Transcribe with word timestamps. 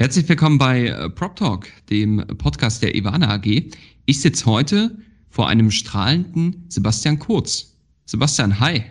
Herzlich 0.00 0.26
willkommen 0.30 0.56
bei 0.56 0.86
äh, 0.86 1.10
Prop 1.10 1.36
Talk, 1.36 1.66
dem 1.90 2.24
Podcast 2.38 2.82
der 2.82 2.94
Ivana 2.94 3.34
AG. 3.34 3.64
Ich 4.06 4.22
sitze 4.22 4.46
heute 4.46 4.96
vor 5.28 5.46
einem 5.46 5.70
strahlenden 5.70 6.64
Sebastian 6.70 7.18
Kurz. 7.18 7.76
Sebastian, 8.06 8.58
hi. 8.58 8.82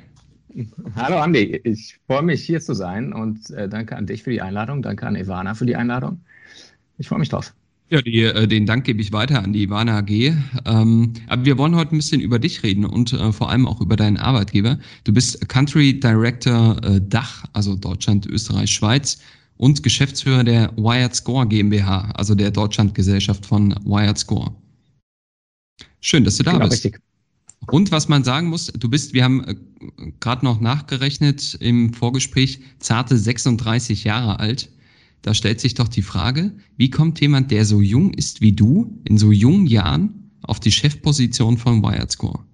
Hallo 0.95 1.17
Andi, 1.17 1.61
ich 1.63 1.97
freue 2.05 2.21
mich 2.21 2.43
hier 2.43 2.61
zu 2.61 2.75
sein 2.75 3.11
und 3.11 3.49
äh, 3.49 3.67
danke 3.67 3.95
an 3.95 4.05
dich 4.05 4.21
für 4.21 4.29
die 4.29 4.39
Einladung, 4.39 4.83
danke 4.83 5.07
an 5.07 5.15
Ivana 5.15 5.55
für 5.55 5.65
die 5.65 5.75
Einladung. 5.75 6.21
Ich 6.99 7.07
freue 7.07 7.17
mich 7.17 7.29
drauf. 7.29 7.55
Ja, 7.89 8.03
die, 8.03 8.21
äh, 8.21 8.47
den 8.47 8.67
Dank 8.67 8.83
gebe 8.83 9.01
ich 9.01 9.11
weiter 9.11 9.43
an 9.43 9.51
die 9.51 9.63
Ivana 9.63 9.97
AG. 9.97 10.11
Ähm, 10.11 11.13
aber 11.27 11.43
wir 11.43 11.57
wollen 11.57 11.75
heute 11.75 11.95
ein 11.95 11.97
bisschen 11.97 12.21
über 12.21 12.37
dich 12.37 12.61
reden 12.61 12.85
und 12.85 13.13
äh, 13.13 13.31
vor 13.31 13.49
allem 13.49 13.67
auch 13.67 13.81
über 13.81 13.95
deinen 13.95 14.17
Arbeitgeber. 14.17 14.77
Du 15.05 15.11
bist 15.11 15.49
Country 15.49 15.99
Director 15.99 16.79
Dach, 17.01 17.45
also 17.53 17.75
Deutschland, 17.75 18.27
Österreich, 18.27 18.69
Schweiz 18.69 19.19
und 19.59 19.83
Geschäftsführer 19.83 20.45
der 20.45 20.71
Wired 20.77 21.13
Score 21.13 21.45
GmbH, 21.45 22.11
also 22.11 22.33
der 22.33 22.49
Deutschlandgesellschaft 22.49 23.45
von 23.45 23.75
Wired 23.83 24.17
Score. 24.17 24.55
Schön, 25.99 26.23
dass 26.23 26.37
du 26.37 26.43
da 26.43 26.53
genau, 26.53 26.69
bist. 26.69 26.85
Richtig. 26.85 27.01
Und 27.67 27.91
was 27.91 28.07
man 28.07 28.23
sagen 28.23 28.47
muss, 28.47 28.67
du 28.67 28.89
bist, 28.89 29.13
wir 29.13 29.25
haben 29.25 29.43
äh, 29.43 29.55
gerade 30.21 30.45
noch 30.45 30.61
nachgerechnet 30.61 31.55
im 31.59 31.93
Vorgespräch, 31.93 32.61
zarte 32.79 33.17
36 33.17 34.05
Jahre 34.05 34.39
alt. 34.39 34.69
Da 35.23 35.33
stellt 35.33 35.59
sich 35.59 35.73
doch 35.73 35.89
die 35.89 36.03
Frage, 36.03 36.53
wie 36.77 36.89
kommt 36.89 37.19
jemand, 37.19 37.51
der 37.51 37.65
so 37.65 37.81
jung 37.81 38.13
ist 38.13 38.39
wie 38.39 38.53
du, 38.53 38.97
in 39.03 39.17
so 39.17 39.33
jungen 39.33 39.67
Jahren 39.67 40.31
auf 40.41 40.61
die 40.61 40.71
Chefposition 40.71 41.57
von 41.57 41.83
Wired 41.83 42.11
Score? 42.11 42.45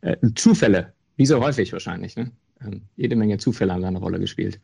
Äh, 0.00 0.16
Zufälle, 0.34 0.92
wie 1.16 1.26
so 1.26 1.40
häufig 1.40 1.72
wahrscheinlich. 1.72 2.16
Ne? 2.16 2.32
Ähm, 2.60 2.82
jede 2.96 3.14
Menge 3.14 3.38
Zufälle 3.38 3.72
haben 3.72 3.82
da 3.82 3.88
eine 3.88 3.98
Rolle 3.98 4.18
gespielt. 4.18 4.60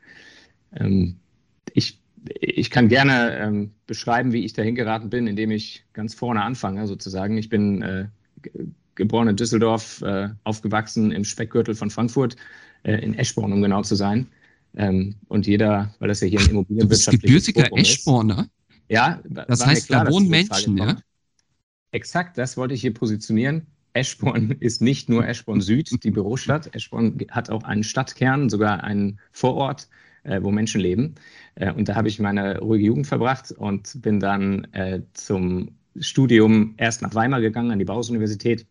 Ähm, 0.76 1.16
ich, 1.72 2.00
ich 2.40 2.70
kann 2.70 2.88
gerne 2.88 3.38
ähm, 3.38 3.70
beschreiben, 3.86 4.32
wie 4.32 4.44
ich 4.44 4.52
dahin 4.52 4.74
geraten 4.74 5.10
bin, 5.10 5.26
indem 5.26 5.50
ich 5.50 5.84
ganz 5.92 6.14
vorne 6.14 6.42
anfange, 6.42 6.86
sozusagen. 6.86 7.36
Ich 7.38 7.48
bin 7.48 7.82
äh, 7.82 8.06
geboren 8.94 9.28
in 9.28 9.36
Düsseldorf, 9.36 10.02
äh, 10.02 10.28
aufgewachsen 10.44 11.10
im 11.12 11.24
Speckgürtel 11.24 11.74
von 11.74 11.90
Frankfurt, 11.90 12.36
äh, 12.82 12.94
in 12.94 13.14
Eschborn, 13.14 13.52
um 13.52 13.62
genau 13.62 13.82
zu 13.82 13.94
sein. 13.94 14.26
Ähm, 14.76 15.14
und 15.28 15.46
jeder, 15.46 15.94
weil 15.98 16.08
das 16.08 16.20
ja 16.20 16.26
hier 16.26 16.40
ein 16.40 16.50
Immobilienwirtschaft 16.50 17.14
ist. 17.14 17.22
gebürtiger 17.22 17.76
Eschborner? 17.76 18.48
Ja, 18.88 19.20
das 19.24 19.64
heißt, 19.64 19.86
klar, 19.86 20.04
da 20.04 20.10
wohnen 20.10 20.28
Menschen, 20.28 20.76
ja? 20.76 20.96
Exakt, 21.92 22.38
das 22.38 22.56
wollte 22.56 22.74
ich 22.74 22.80
hier 22.80 22.92
positionieren. 22.92 23.66
Eschborn 23.92 24.50
ist 24.60 24.82
nicht 24.82 25.08
nur 25.08 25.26
Eschborn 25.26 25.60
Süd, 25.60 26.02
die 26.02 26.10
Bürostadt. 26.10 26.74
Eschborn 26.74 27.16
hat 27.30 27.50
auch 27.50 27.62
einen 27.62 27.84
Stadtkern, 27.84 28.50
sogar 28.50 28.82
einen 28.82 29.20
Vorort, 29.30 29.88
äh, 30.24 30.42
wo 30.42 30.50
Menschen 30.50 30.80
leben. 30.80 31.14
Äh, 31.54 31.72
und 31.72 31.88
da 31.88 31.94
habe 31.94 32.08
ich 32.08 32.18
meine 32.18 32.58
ruhige 32.58 32.86
Jugend 32.86 33.06
verbracht 33.06 33.52
und 33.52 34.02
bin 34.02 34.20
dann 34.20 34.64
äh, 34.72 35.00
zum 35.12 35.70
Studium 36.00 36.74
erst 36.76 37.02
nach 37.02 37.14
Weimar 37.14 37.40
gegangen, 37.40 37.70
an 37.70 37.78
die 37.78 37.84
Bauhaus-Universität 37.84 38.66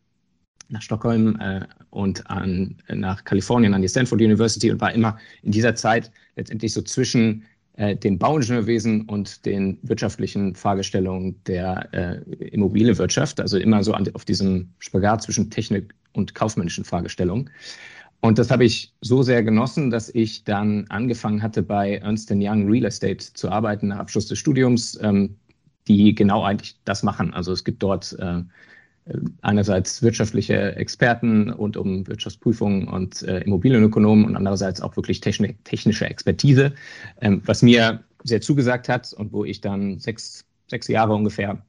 nach 0.69 0.81
Stockholm 0.81 1.39
äh, 1.39 1.61
und 1.89 2.29
an, 2.29 2.77
nach 2.89 3.23
Kalifornien 3.23 3.73
an 3.73 3.81
die 3.81 3.87
Stanford 3.87 4.21
University 4.21 4.71
und 4.71 4.81
war 4.81 4.93
immer 4.93 5.17
in 5.41 5.51
dieser 5.51 5.75
Zeit 5.75 6.11
letztendlich 6.35 6.73
so 6.73 6.81
zwischen 6.81 7.45
äh, 7.75 7.95
dem 7.95 8.19
Bauingenieurwesen 8.19 9.01
und 9.09 9.45
den 9.45 9.79
wirtschaftlichen 9.81 10.55
Fragestellungen 10.55 11.41
der 11.45 11.89
äh, 11.93 12.45
Immobilienwirtschaft, 12.47 13.39
also 13.39 13.57
immer 13.57 13.83
so 13.83 13.93
an, 13.93 14.07
auf 14.13 14.25
diesem 14.25 14.69
Spagat 14.79 15.23
zwischen 15.23 15.49
Technik 15.49 15.93
und 16.13 16.35
kaufmännischen 16.35 16.83
Fragestellungen. 16.83 17.49
Und 18.23 18.39
das 18.39 18.51
habe 18.51 18.63
ich 18.63 18.93
so 19.01 19.21
sehr 19.21 19.43
genossen, 19.43 19.89
dass 19.89 20.07
ich 20.07 20.45
dann 20.45 20.85
angefangen 20.87 21.43
hatte, 21.43 21.61
bei 21.61 21.97
Ernst 21.97 22.31
Young 22.31 22.69
Real 22.71 22.85
Estate 22.85 23.17
zu 23.17 23.51
arbeiten 23.51 23.89
nach 23.89 23.97
Abschluss 23.97 24.27
des 24.27 24.39
Studiums, 24.39 24.97
ähm, 25.01 25.35
die 25.89 26.15
genau 26.15 26.41
eigentlich 26.41 26.77
das 26.85 27.03
machen. 27.03 27.33
Also 27.33 27.51
es 27.51 27.65
gibt 27.65 27.83
dort 27.83 28.17
äh, 28.19 28.43
einerseits 29.41 30.01
wirtschaftliche 30.01 30.77
Experten 30.77 31.49
rund 31.49 31.75
um 31.75 32.07
Wirtschaftsprüfungen 32.07 32.87
und 32.87 33.23
äh, 33.23 33.39
Immobilienökonomen 33.39 34.23
und 34.23 34.37
andererseits 34.37 34.79
auch 34.79 34.95
wirklich 34.95 35.19
techni 35.19 35.57
technische 35.65 36.05
Expertise, 36.05 36.73
ähm, 37.19 37.41
was 37.43 37.61
mir 37.61 38.05
sehr 38.23 38.39
zugesagt 38.39 38.87
hat 38.87 39.11
und 39.11 39.33
wo 39.33 39.43
ich 39.43 39.59
dann 39.59 39.99
sechs, 39.99 40.45
sechs 40.67 40.87
Jahre 40.87 41.13
ungefähr 41.13 41.61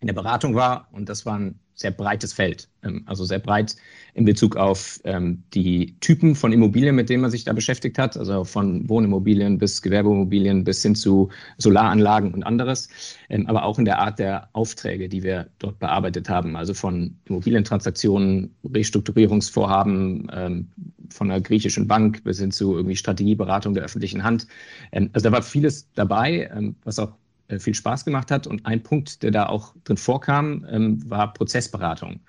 in 0.00 0.06
der 0.06 0.14
Beratung 0.14 0.54
war. 0.54 0.88
Und 0.92 1.08
das 1.08 1.24
war 1.24 1.38
ein 1.38 1.58
sehr 1.74 1.90
breites 1.90 2.32
Feld, 2.32 2.68
ähm, 2.84 3.02
also 3.06 3.24
sehr 3.24 3.40
breit 3.40 3.76
in 4.14 4.24
Bezug 4.24 4.56
auf 4.56 5.00
ähm, 5.04 5.42
die 5.54 5.96
Typen 5.98 6.36
von 6.36 6.52
Immobilien, 6.52 6.94
mit 6.94 7.08
denen 7.10 7.22
man 7.22 7.32
sich 7.32 7.44
da 7.44 7.52
beschäftigt 7.52 7.98
hat, 7.98 8.16
also 8.16 8.44
von 8.44 8.88
Wohnimmobilien 8.88 9.58
bis 9.58 9.82
Gewerbeimmobilien 9.82 10.62
bis 10.62 10.82
hin 10.82 10.94
zu 10.94 11.30
Solaranlagen 11.58 12.32
und 12.32 12.44
anderes, 12.44 12.88
ähm, 13.28 13.46
aber 13.48 13.64
auch 13.64 13.78
in 13.78 13.84
der 13.84 13.98
Art 13.98 14.20
der 14.20 14.48
Aufträge, 14.52 15.08
die 15.08 15.24
wir 15.24 15.48
dort 15.58 15.80
bearbeitet 15.80 16.28
haben, 16.28 16.54
also 16.54 16.74
von 16.74 17.16
Immobilientransaktionen, 17.24 18.54
Restrukturierungsvorhaben 18.72 20.68
von 21.10 21.30
einer 21.30 21.40
griechischen 21.40 21.88
Bank 21.88 22.22
bis 22.24 22.38
hin 22.38 22.50
zu 22.50 22.76
irgendwie 22.76 22.96
Strategieberatung 22.96 23.74
der 23.74 23.84
öffentlichen 23.84 24.22
Hand. 24.22 24.46
also 24.92 25.28
da 25.28 25.32
war 25.32 25.42
vieles 25.42 25.90
dabei, 25.94 26.50
was 26.84 26.98
auch 26.98 27.12
viel 27.58 27.74
Spaß 27.74 28.04
gemacht 28.04 28.30
hat. 28.30 28.46
Und 28.46 28.64
ein 28.66 28.82
Punkt, 28.82 29.22
der 29.22 29.30
da 29.30 29.46
auch 29.46 29.74
drin 29.84 29.96
vorkam, 29.96 30.66
ähm, 30.70 31.08
war 31.08 31.32
Prozessberatung. 31.32 32.20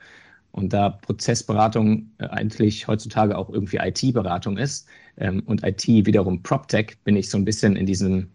Und 0.51 0.71
da 0.71 0.89
Prozessberatung 0.89 2.09
äh, 2.17 2.27
eigentlich 2.27 2.87
heutzutage 2.87 3.37
auch 3.37 3.49
irgendwie 3.49 3.77
IT-Beratung 3.77 4.57
ist 4.57 4.87
ähm, 5.17 5.43
und 5.45 5.63
IT 5.63 5.85
wiederum 5.87 6.41
PropTech, 6.43 6.97
bin 7.03 7.15
ich 7.15 7.29
so 7.29 7.37
ein 7.37 7.45
bisschen 7.45 7.75
in 7.75 7.85
diesen 7.85 8.31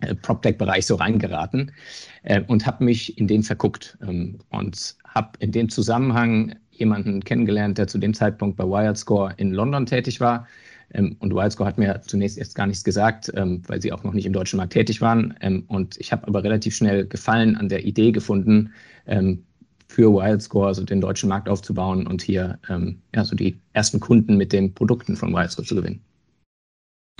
äh, 0.00 0.14
PropTech-Bereich 0.14 0.86
so 0.86 0.96
reingeraten 0.96 1.72
und 2.46 2.66
habe 2.66 2.82
mich 2.82 3.18
in 3.18 3.28
den 3.28 3.42
verguckt 3.42 3.98
ähm, 4.00 4.38
und 4.48 4.96
habe 5.06 5.32
in 5.40 5.52
dem 5.52 5.68
Zusammenhang 5.68 6.54
jemanden 6.70 7.22
kennengelernt, 7.22 7.76
der 7.76 7.86
zu 7.86 7.98
dem 7.98 8.14
Zeitpunkt 8.14 8.56
bei 8.56 8.64
WiredScore 8.64 9.34
in 9.36 9.52
London 9.52 9.84
tätig 9.84 10.20
war, 10.20 10.46
und 11.18 11.34
Wildscore 11.34 11.68
hat 11.68 11.78
mir 11.78 12.00
zunächst 12.06 12.38
erst 12.38 12.54
gar 12.54 12.66
nichts 12.66 12.84
gesagt, 12.84 13.32
ähm, 13.34 13.62
weil 13.66 13.82
sie 13.82 13.92
auch 13.92 14.04
noch 14.04 14.12
nicht 14.12 14.26
im 14.26 14.32
deutschen 14.32 14.58
Markt 14.58 14.72
tätig 14.72 15.00
waren. 15.00 15.34
Ähm, 15.40 15.64
und 15.66 15.96
ich 15.98 16.12
habe 16.12 16.26
aber 16.26 16.44
relativ 16.44 16.74
schnell 16.76 17.06
Gefallen 17.06 17.56
an 17.56 17.68
der 17.68 17.84
Idee 17.84 18.12
gefunden, 18.12 18.70
für 19.86 20.14
Wildscore 20.14 20.68
also 20.68 20.82
den 20.82 21.02
deutschen 21.02 21.28
Markt 21.28 21.46
aufzubauen 21.46 22.06
und 22.06 22.22
hier 22.22 22.58
ja, 23.14 23.24
so 23.24 23.36
die 23.36 23.60
ersten 23.74 24.00
Kunden 24.00 24.38
mit 24.38 24.50
den 24.54 24.72
Produkten 24.72 25.14
von 25.14 25.34
Wildscore 25.34 25.66
zu 25.66 25.74
gewinnen. 25.74 26.00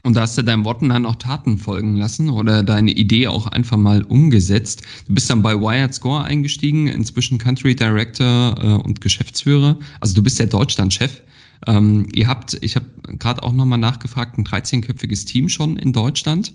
Und 0.05 0.17
da 0.17 0.21
hast 0.21 0.37
du 0.37 0.43
deinen 0.43 0.67
Worten 0.67 0.91
dann 0.91 1.07
auch 1.07 1.17
Taten 1.17 1.57
folgen 1.57 1.97
lassen 1.97 2.29
oder 2.29 2.63
deine 2.63 2.91
Idee 2.91 3.27
auch 3.27 3.47
einfach 3.47 3.79
mal 3.79 4.03
umgesetzt. 4.03 4.83
Du 5.09 5.15
bist 5.15 5.31
dann 5.31 5.41
bei 5.41 5.55
Wired 5.55 5.95
Score 5.95 6.23
eingestiegen, 6.23 6.89
inzwischen 6.89 7.39
Country 7.39 7.75
Director 7.75 8.55
äh, 8.61 8.87
und 8.87 9.01
Geschäftsführer. 9.01 9.79
Also 10.01 10.15
du 10.15 10.23
bist 10.23 10.39
der 10.39 10.47
Deutschland-Chef. 10.47 11.23
Ähm, 11.67 12.07
ihr 12.13 12.29
habt, 12.29 12.59
ich 12.61 12.77
habe 12.77 12.87
gerade 13.19 13.43
auch 13.43 13.53
nochmal 13.53 13.79
nachgefragt, 13.79 14.39
ein 14.39 14.45
13-köpfiges 14.45 15.27
Team 15.27 15.49
schon 15.49 15.77
in 15.77 15.93
Deutschland. 15.93 16.55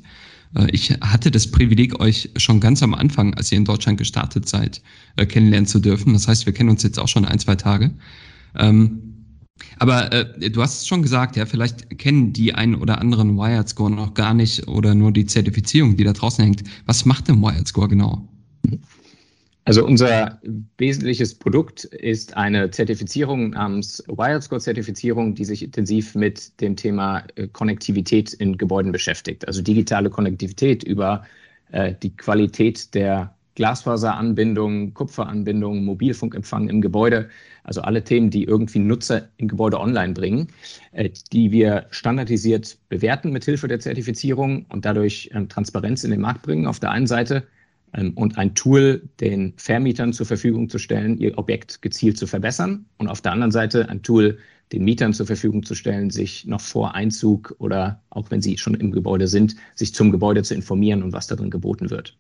Äh, 0.56 0.70
ich 0.72 0.92
hatte 1.02 1.32
das 1.32 1.50
Privileg, 1.50 2.00
euch 2.00 2.30
schon 2.38 2.60
ganz 2.60 2.84
am 2.84 2.94
Anfang, 2.94 3.34
als 3.34 3.52
ihr 3.52 3.58
in 3.58 3.66
Deutschland 3.66 3.98
gestartet 3.98 4.48
seid, 4.48 4.82
äh, 5.16 5.26
kennenlernen 5.26 5.68
zu 5.68 5.80
dürfen. 5.80 6.14
Das 6.14 6.28
heißt, 6.28 6.46
wir 6.46 6.54
kennen 6.54 6.70
uns 6.70 6.84
jetzt 6.84 7.00
auch 7.00 7.08
schon 7.08 7.26
ein, 7.26 7.40
zwei 7.40 7.56
Tage. 7.56 7.92
Ähm, 8.56 9.10
aber 9.78 10.12
äh, 10.12 10.50
du 10.50 10.62
hast 10.62 10.80
es 10.80 10.88
schon 10.88 11.02
gesagt, 11.02 11.36
ja, 11.36 11.46
vielleicht 11.46 11.98
kennen 11.98 12.34
die 12.34 12.54
einen 12.54 12.76
oder 12.76 13.00
anderen 13.00 13.38
Wired 13.38 13.68
Score 13.68 13.92
noch 13.92 14.14
gar 14.14 14.34
nicht 14.34 14.68
oder 14.68 14.96
nur 14.96 15.12
die 15.12 15.26
Zertifizierung, 15.26 15.98
die 15.98 16.04
da 16.04 16.14
draußen 16.14 16.44
hängt. 16.44 16.64
Was 16.86 17.06
macht 17.06 17.28
denn 17.28 17.42
Wired 17.42 17.68
Score 17.68 17.88
genau? 17.88 18.28
Also 19.66 19.86
unser 19.86 20.40
wesentliches 20.78 21.36
Produkt 21.36 21.84
ist 21.84 22.36
eine 22.36 22.72
Zertifizierung 22.72 23.52
namens 23.52 24.04
WiredScore-Zertifizierung, 24.08 25.36
die 25.36 25.46
sich 25.46 25.64
intensiv 25.64 26.16
mit 26.16 26.60
dem 26.62 26.76
Thema 26.76 27.24
äh, 27.36 27.48
Konnektivität 27.48 28.34
in 28.34 28.58
Gebäuden 28.58 28.92
beschäftigt. 28.92 29.46
Also 29.48 29.62
digitale 29.62 30.10
Konnektivität 30.10 30.84
über 30.84 31.24
äh, 31.72 31.94
die 32.02 32.16
Qualität 32.16 32.96
der 32.96 33.36
Glasfaseranbindung, 33.56 34.94
Kupferanbindung, 34.94 35.84
Mobilfunkempfang 35.84 36.70
im 36.70 36.80
Gebäude, 36.80 37.30
also 37.66 37.82
alle 37.82 38.04
Themen, 38.04 38.30
die 38.30 38.46
irgendwie 38.46 38.80
Nutzer 38.80 39.28
im 39.36 39.50
Gebäude 39.50 39.80
online 39.80 40.14
bringen, 40.14 40.48
äh, 40.94 41.10
die 41.34 41.52
wir 41.52 41.86
standardisiert 41.92 42.78
bewerten 42.88 43.32
mit 43.32 43.44
Hilfe 43.44 43.68
der 43.68 43.82
Zertifizierung 43.82 44.66
und 44.70 44.86
dadurch 44.86 45.30
ähm, 45.34 45.50
Transparenz 45.50 46.06
in 46.06 46.12
den 46.12 46.22
Markt 46.22 46.44
bringen 46.44 46.68
auf 46.68 46.80
der 46.80 46.92
einen 46.92 47.08
Seite 47.08 47.46
und 47.92 48.38
ein 48.38 48.56
Tool 48.56 49.10
den 49.20 49.54
Vermietern 49.58 50.14
zur 50.14 50.26
Verfügung 50.26 50.70
zu 50.70 50.78
stellen, 50.78 51.18
ihr 51.18 51.38
Objekt 51.38 51.82
gezielt 51.82 52.18
zu 52.18 52.28
verbessern 52.28 52.86
und 52.98 53.08
auf 53.08 53.22
der 53.22 53.32
anderen 53.32 53.52
Seite 53.52 53.90
ein 53.90 54.04
Tool 54.04 54.38
den 54.72 54.84
Mietern 54.84 55.14
zur 55.14 55.26
Verfügung 55.26 55.64
zu 55.64 55.74
stellen, 55.74 56.12
sich 56.12 56.46
noch 56.46 56.62
vor 56.62 56.94
Einzug 56.94 57.56
oder 57.58 58.04
auch 58.12 58.30
wenn 58.30 58.42
sie 58.42 58.58
schon 58.58 58.76
im 58.76 58.92
Gebäude 58.92 59.28
sind, 59.28 59.56
sich 59.76 59.94
zum 59.94 60.12
Gebäude 60.12 60.44
zu 60.44 60.54
informieren 60.54 61.02
und 61.02 61.14
was 61.14 61.28
darin 61.28 61.50
geboten 61.50 61.90
wird. 61.90 62.16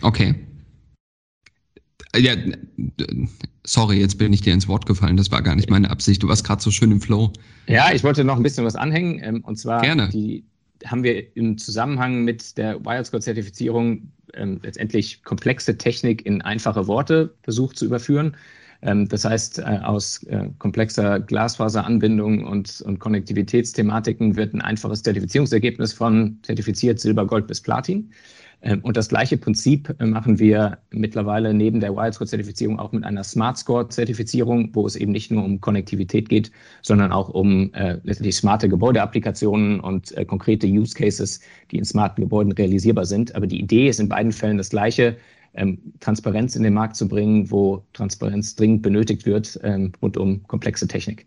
Okay. 0.00 0.34
Ja, 2.16 2.34
sorry, 3.64 4.00
jetzt 4.00 4.18
bin 4.18 4.32
ich 4.32 4.42
dir 4.42 4.52
ins 4.52 4.68
Wort 4.68 4.84
gefallen. 4.86 5.16
Das 5.16 5.30
war 5.30 5.42
gar 5.42 5.54
nicht 5.54 5.70
meine 5.70 5.90
Absicht. 5.90 6.22
Du 6.22 6.28
warst 6.28 6.44
gerade 6.44 6.62
so 6.62 6.70
schön 6.70 6.90
im 6.90 7.00
Flow. 7.00 7.32
Ja, 7.68 7.92
ich 7.92 8.02
wollte 8.02 8.24
noch 8.24 8.36
ein 8.36 8.42
bisschen 8.42 8.64
was 8.64 8.74
anhängen. 8.74 9.20
Ähm, 9.22 9.44
und 9.44 9.56
zwar 9.56 9.80
Gerne. 9.80 10.08
Die, 10.10 10.44
haben 10.84 11.04
wir 11.04 11.36
im 11.36 11.58
Zusammenhang 11.58 12.24
mit 12.24 12.58
der 12.58 12.84
WireScore-Zertifizierung 12.84 14.10
ähm, 14.34 14.60
letztendlich 14.62 15.22
komplexe 15.24 15.76
Technik 15.76 16.24
in 16.26 16.42
einfache 16.42 16.86
Worte 16.86 17.34
versucht 17.42 17.76
zu 17.76 17.84
überführen. 17.84 18.36
Ähm, 18.82 19.08
das 19.08 19.24
heißt, 19.24 19.60
äh, 19.60 19.62
aus 19.82 20.22
äh, 20.24 20.48
komplexer 20.58 21.20
Glasfaseranbindung 21.20 22.44
und, 22.44 22.80
und 22.82 22.98
Konnektivitätsthematiken 22.98 24.36
wird 24.36 24.54
ein 24.54 24.60
einfaches 24.60 25.02
Zertifizierungsergebnis 25.02 25.92
von 25.92 26.38
zertifiziert 26.42 26.98
Silber, 27.00 27.26
Gold 27.26 27.46
bis 27.46 27.60
Platin. 27.60 28.10
Ähm, 28.62 28.80
und 28.82 28.96
das 28.96 29.08
gleiche 29.08 29.36
Prinzip 29.36 29.94
äh, 29.98 30.06
machen 30.06 30.38
wir 30.38 30.78
mittlerweile 30.90 31.52
neben 31.52 31.80
der 31.80 31.94
WildScore-Zertifizierung 31.94 32.78
auch 32.78 32.92
mit 32.92 33.04
einer 33.04 33.24
Smart 33.24 33.58
Score-Zertifizierung, 33.58 34.70
wo 34.72 34.86
es 34.86 34.96
eben 34.96 35.12
nicht 35.12 35.30
nur 35.30 35.44
um 35.44 35.60
Konnektivität 35.60 36.28
geht, 36.28 36.50
sondern 36.80 37.12
auch 37.12 37.28
um 37.28 37.72
äh, 37.74 37.98
letztendlich 38.04 38.36
smarte 38.36 38.68
Gebäudeapplikationen 38.68 39.80
und 39.80 40.16
äh, 40.16 40.24
konkrete 40.24 40.66
Use 40.66 40.94
Cases, 40.94 41.40
die 41.70 41.78
in 41.78 41.84
smarten 41.84 42.22
Gebäuden 42.22 42.52
realisierbar 42.52 43.04
sind. 43.04 43.34
Aber 43.34 43.46
die 43.46 43.60
Idee 43.60 43.88
ist 43.88 44.00
in 44.00 44.08
beiden 44.08 44.32
Fällen 44.32 44.58
das 44.58 44.70
gleiche, 44.70 45.16
ähm, 45.54 45.78
Transparenz 46.00 46.56
in 46.56 46.62
den 46.62 46.74
Markt 46.74 46.96
zu 46.96 47.08
bringen, 47.08 47.50
wo 47.50 47.84
Transparenz 47.92 48.56
dringend 48.56 48.82
benötigt 48.82 49.26
wird 49.26 49.58
ähm, 49.62 49.92
rund 50.00 50.16
um 50.16 50.46
komplexe 50.46 50.88
Technik. 50.88 51.26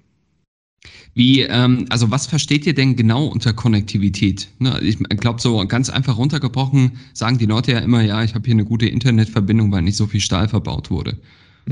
Wie, 1.13 1.41
ähm, 1.41 1.85
also 1.89 2.11
was 2.11 2.27
versteht 2.27 2.65
ihr 2.65 2.73
denn 2.73 2.95
genau 2.95 3.25
unter 3.25 3.53
Konnektivität? 3.53 4.49
Ne, 4.59 4.79
ich 4.81 4.99
glaube, 4.99 5.41
so 5.41 5.65
ganz 5.67 5.89
einfach 5.89 6.17
runtergebrochen 6.17 6.99
sagen 7.13 7.37
die 7.37 7.45
Leute 7.45 7.71
ja 7.71 7.79
immer, 7.79 8.01
ja, 8.01 8.23
ich 8.23 8.35
habe 8.35 8.45
hier 8.45 8.53
eine 8.53 8.65
gute 8.65 8.87
Internetverbindung, 8.87 9.71
weil 9.71 9.81
nicht 9.81 9.97
so 9.97 10.07
viel 10.07 10.19
Stahl 10.19 10.47
verbaut 10.49 10.91
wurde 10.91 11.17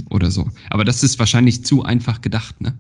oder 0.09 0.31
so. 0.31 0.49
Aber 0.69 0.85
das 0.85 1.03
ist 1.03 1.19
wahrscheinlich 1.19 1.65
zu 1.65 1.83
einfach 1.83 2.21
gedacht, 2.21 2.61
ne? 2.61 2.73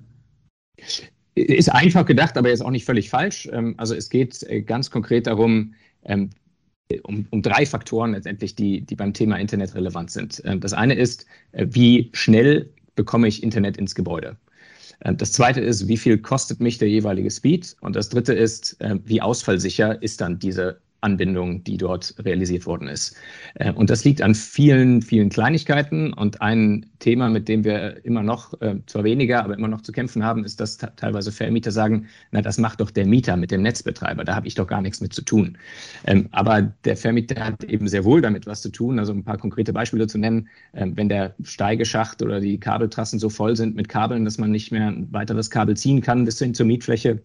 Ist 1.35 1.71
einfach 1.71 2.05
gedacht, 2.05 2.37
aber 2.37 2.49
jetzt 2.49 2.63
auch 2.63 2.71
nicht 2.71 2.85
völlig 2.85 3.09
falsch. 3.09 3.49
Ähm, 3.51 3.73
also 3.77 3.95
es 3.95 4.09
geht 4.09 4.43
äh, 4.43 4.61
ganz 4.61 4.91
konkret 4.91 5.27
darum, 5.27 5.73
ähm, 6.05 6.29
um, 7.03 7.25
um 7.31 7.41
drei 7.41 7.65
Faktoren 7.65 8.11
letztendlich, 8.11 8.55
die, 8.55 8.81
die 8.81 8.95
beim 8.95 9.13
Thema 9.13 9.37
Internet 9.37 9.73
relevant 9.73 10.11
sind. 10.11 10.41
Ähm, 10.45 10.59
das 10.59 10.73
eine 10.73 10.93
ist, 10.93 11.25
äh, 11.53 11.65
wie 11.69 12.09
schnell 12.13 12.69
bekomme 12.95 13.27
ich 13.27 13.41
Internet 13.41 13.77
ins 13.77 13.95
Gebäude? 13.95 14.37
Äh, 15.03 15.15
das 15.15 15.31
zweite 15.31 15.61
ist, 15.61 15.87
wie 15.87 15.97
viel 15.97 16.17
kostet 16.17 16.59
mich 16.59 16.77
der 16.77 16.89
jeweilige 16.89 17.29
Speed? 17.29 17.75
Und 17.81 17.95
das 17.95 18.09
dritte 18.09 18.33
ist, 18.33 18.79
äh, 18.81 18.95
wie 19.05 19.21
ausfallsicher 19.21 20.01
ist 20.01 20.21
dann 20.21 20.39
diese 20.39 20.81
Anbindung, 21.03 21.63
die 21.63 21.77
dort 21.77 22.15
realisiert 22.23 22.65
worden 22.65 22.87
ist. 22.87 23.15
Äh, 23.55 23.71
und 23.71 23.89
das 23.89 24.03
liegt 24.03 24.21
an 24.21 24.35
vielen, 24.35 25.01
vielen 25.01 25.29
Kleinigkeiten. 25.29 26.13
Und 26.13 26.41
ein 26.41 26.85
Thema, 26.99 27.29
mit 27.29 27.47
dem 27.47 27.63
wir 27.63 28.03
immer 28.05 28.23
noch, 28.23 28.53
zwar 28.85 29.03
weniger, 29.03 29.43
aber 29.43 29.57
immer 29.57 29.67
noch 29.67 29.81
zu 29.81 29.91
kämpfen 29.91 30.23
haben, 30.23 30.45
ist, 30.45 30.59
dass 30.59 30.77
teilweise 30.77 31.31
Vermieter 31.31 31.71
sagen, 31.71 32.07
na, 32.31 32.41
das 32.41 32.57
macht 32.57 32.79
doch 32.79 32.91
der 32.91 33.05
Mieter 33.05 33.35
mit 33.35 33.51
dem 33.51 33.61
Netzbetreiber, 33.61 34.23
da 34.23 34.35
habe 34.35 34.47
ich 34.47 34.55
doch 34.55 34.67
gar 34.67 34.81
nichts 34.81 35.01
mit 35.01 35.13
zu 35.13 35.21
tun. 35.21 35.57
Ähm, 36.05 36.29
aber 36.31 36.61
der 36.61 36.97
Vermieter 36.97 37.43
hat 37.43 37.63
eben 37.65 37.87
sehr 37.87 38.05
wohl 38.05 38.21
damit 38.21 38.47
was 38.47 38.61
zu 38.61 38.69
tun. 38.69 38.99
Also 38.99 39.13
ein 39.13 39.23
paar 39.23 39.37
konkrete 39.37 39.73
Beispiele 39.73 40.07
zu 40.07 40.17
nennen, 40.17 40.47
ähm, 40.73 40.95
wenn 40.95 41.09
der 41.09 41.35
Steigeschacht 41.43 42.21
oder 42.21 42.39
die 42.39 42.59
Kabeltrassen 42.59 43.19
so 43.19 43.29
voll 43.29 43.55
sind 43.55 43.75
mit 43.75 43.89
Kabeln, 43.89 44.25
dass 44.25 44.37
man 44.37 44.51
nicht 44.51 44.71
mehr 44.71 44.87
ein 44.87 45.11
weiteres 45.11 45.49
Kabel 45.49 45.75
ziehen 45.75 46.01
kann 46.01 46.25
bis 46.25 46.39
hin 46.39 46.53
zur 46.53 46.65
Mietfläche, 46.65 47.21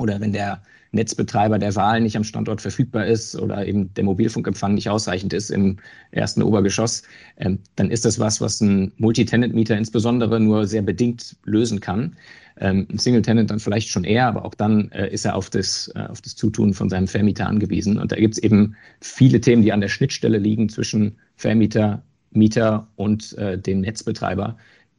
oder 0.00 0.20
wenn 0.20 0.32
der 0.32 0.62
Netzbetreiber 0.92 1.58
der 1.58 1.76
Wahl 1.76 2.00
nicht 2.00 2.16
am 2.16 2.24
Standort 2.24 2.60
verfügbar 2.60 3.06
ist 3.06 3.36
oder 3.36 3.64
eben 3.64 3.94
der 3.94 4.04
Mobilfunkempfang 4.04 4.74
nicht 4.74 4.88
ausreichend 4.88 5.32
ist 5.32 5.50
im 5.50 5.76
ersten 6.10 6.42
Obergeschoss, 6.42 7.02
ähm, 7.36 7.60
dann 7.76 7.90
ist 7.90 8.04
das 8.04 8.18
was, 8.18 8.40
was 8.40 8.60
ein 8.60 8.92
Multitenant-Mieter 8.96 9.76
insbesondere 9.76 10.40
nur 10.40 10.66
sehr 10.66 10.82
bedingt 10.82 11.36
lösen 11.44 11.80
kann. 11.80 12.16
Ähm, 12.58 12.88
ein 12.90 12.98
Single-Tenant 12.98 13.50
dann 13.50 13.60
vielleicht 13.60 13.88
schon 13.88 14.04
eher, 14.04 14.26
aber 14.26 14.44
auch 14.44 14.54
dann 14.54 14.90
äh, 14.90 15.08
ist 15.12 15.24
er 15.24 15.36
auf 15.36 15.48
das, 15.48 15.92
äh, 15.94 16.00
auf 16.00 16.20
das 16.20 16.34
Zutun 16.34 16.74
von 16.74 16.90
seinem 16.90 17.06
Vermieter 17.06 17.46
angewiesen. 17.46 17.98
Und 17.98 18.10
da 18.10 18.16
gibt 18.16 18.34
es 18.34 18.42
eben 18.42 18.74
viele 19.00 19.40
Themen, 19.40 19.62
die 19.62 19.72
an 19.72 19.80
der 19.80 19.88
Schnittstelle 19.88 20.38
liegen 20.38 20.68
zwischen 20.68 21.16
Vermieter, 21.36 22.02
Mieter 22.32 22.88
und 22.96 23.32
äh, 23.38 23.56
dem 23.58 23.80
Netzbetreiber, 23.80 24.56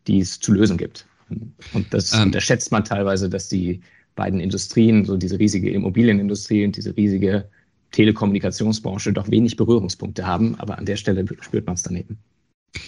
die 0.07 0.19
es 0.19 0.39
zu 0.39 0.53
lösen 0.53 0.77
gibt. 0.77 1.05
Und 1.73 1.93
das 1.93 2.13
ähm. 2.13 2.23
unterschätzt 2.23 2.71
man 2.71 2.83
teilweise, 2.83 3.29
dass 3.29 3.49
die 3.49 3.81
beiden 4.15 4.39
Industrien, 4.39 5.05
so 5.05 5.17
diese 5.17 5.39
riesige 5.39 5.71
Immobilienindustrie 5.71 6.65
und 6.65 6.75
diese 6.75 6.95
riesige 6.95 7.45
Telekommunikationsbranche, 7.91 9.13
doch 9.13 9.29
wenig 9.29 9.57
Berührungspunkte 9.57 10.25
haben. 10.25 10.55
Aber 10.59 10.77
an 10.77 10.85
der 10.85 10.95
Stelle 10.95 11.25
spürt 11.41 11.65
man 11.65 11.75
es 11.75 11.83
daneben. 11.83 12.17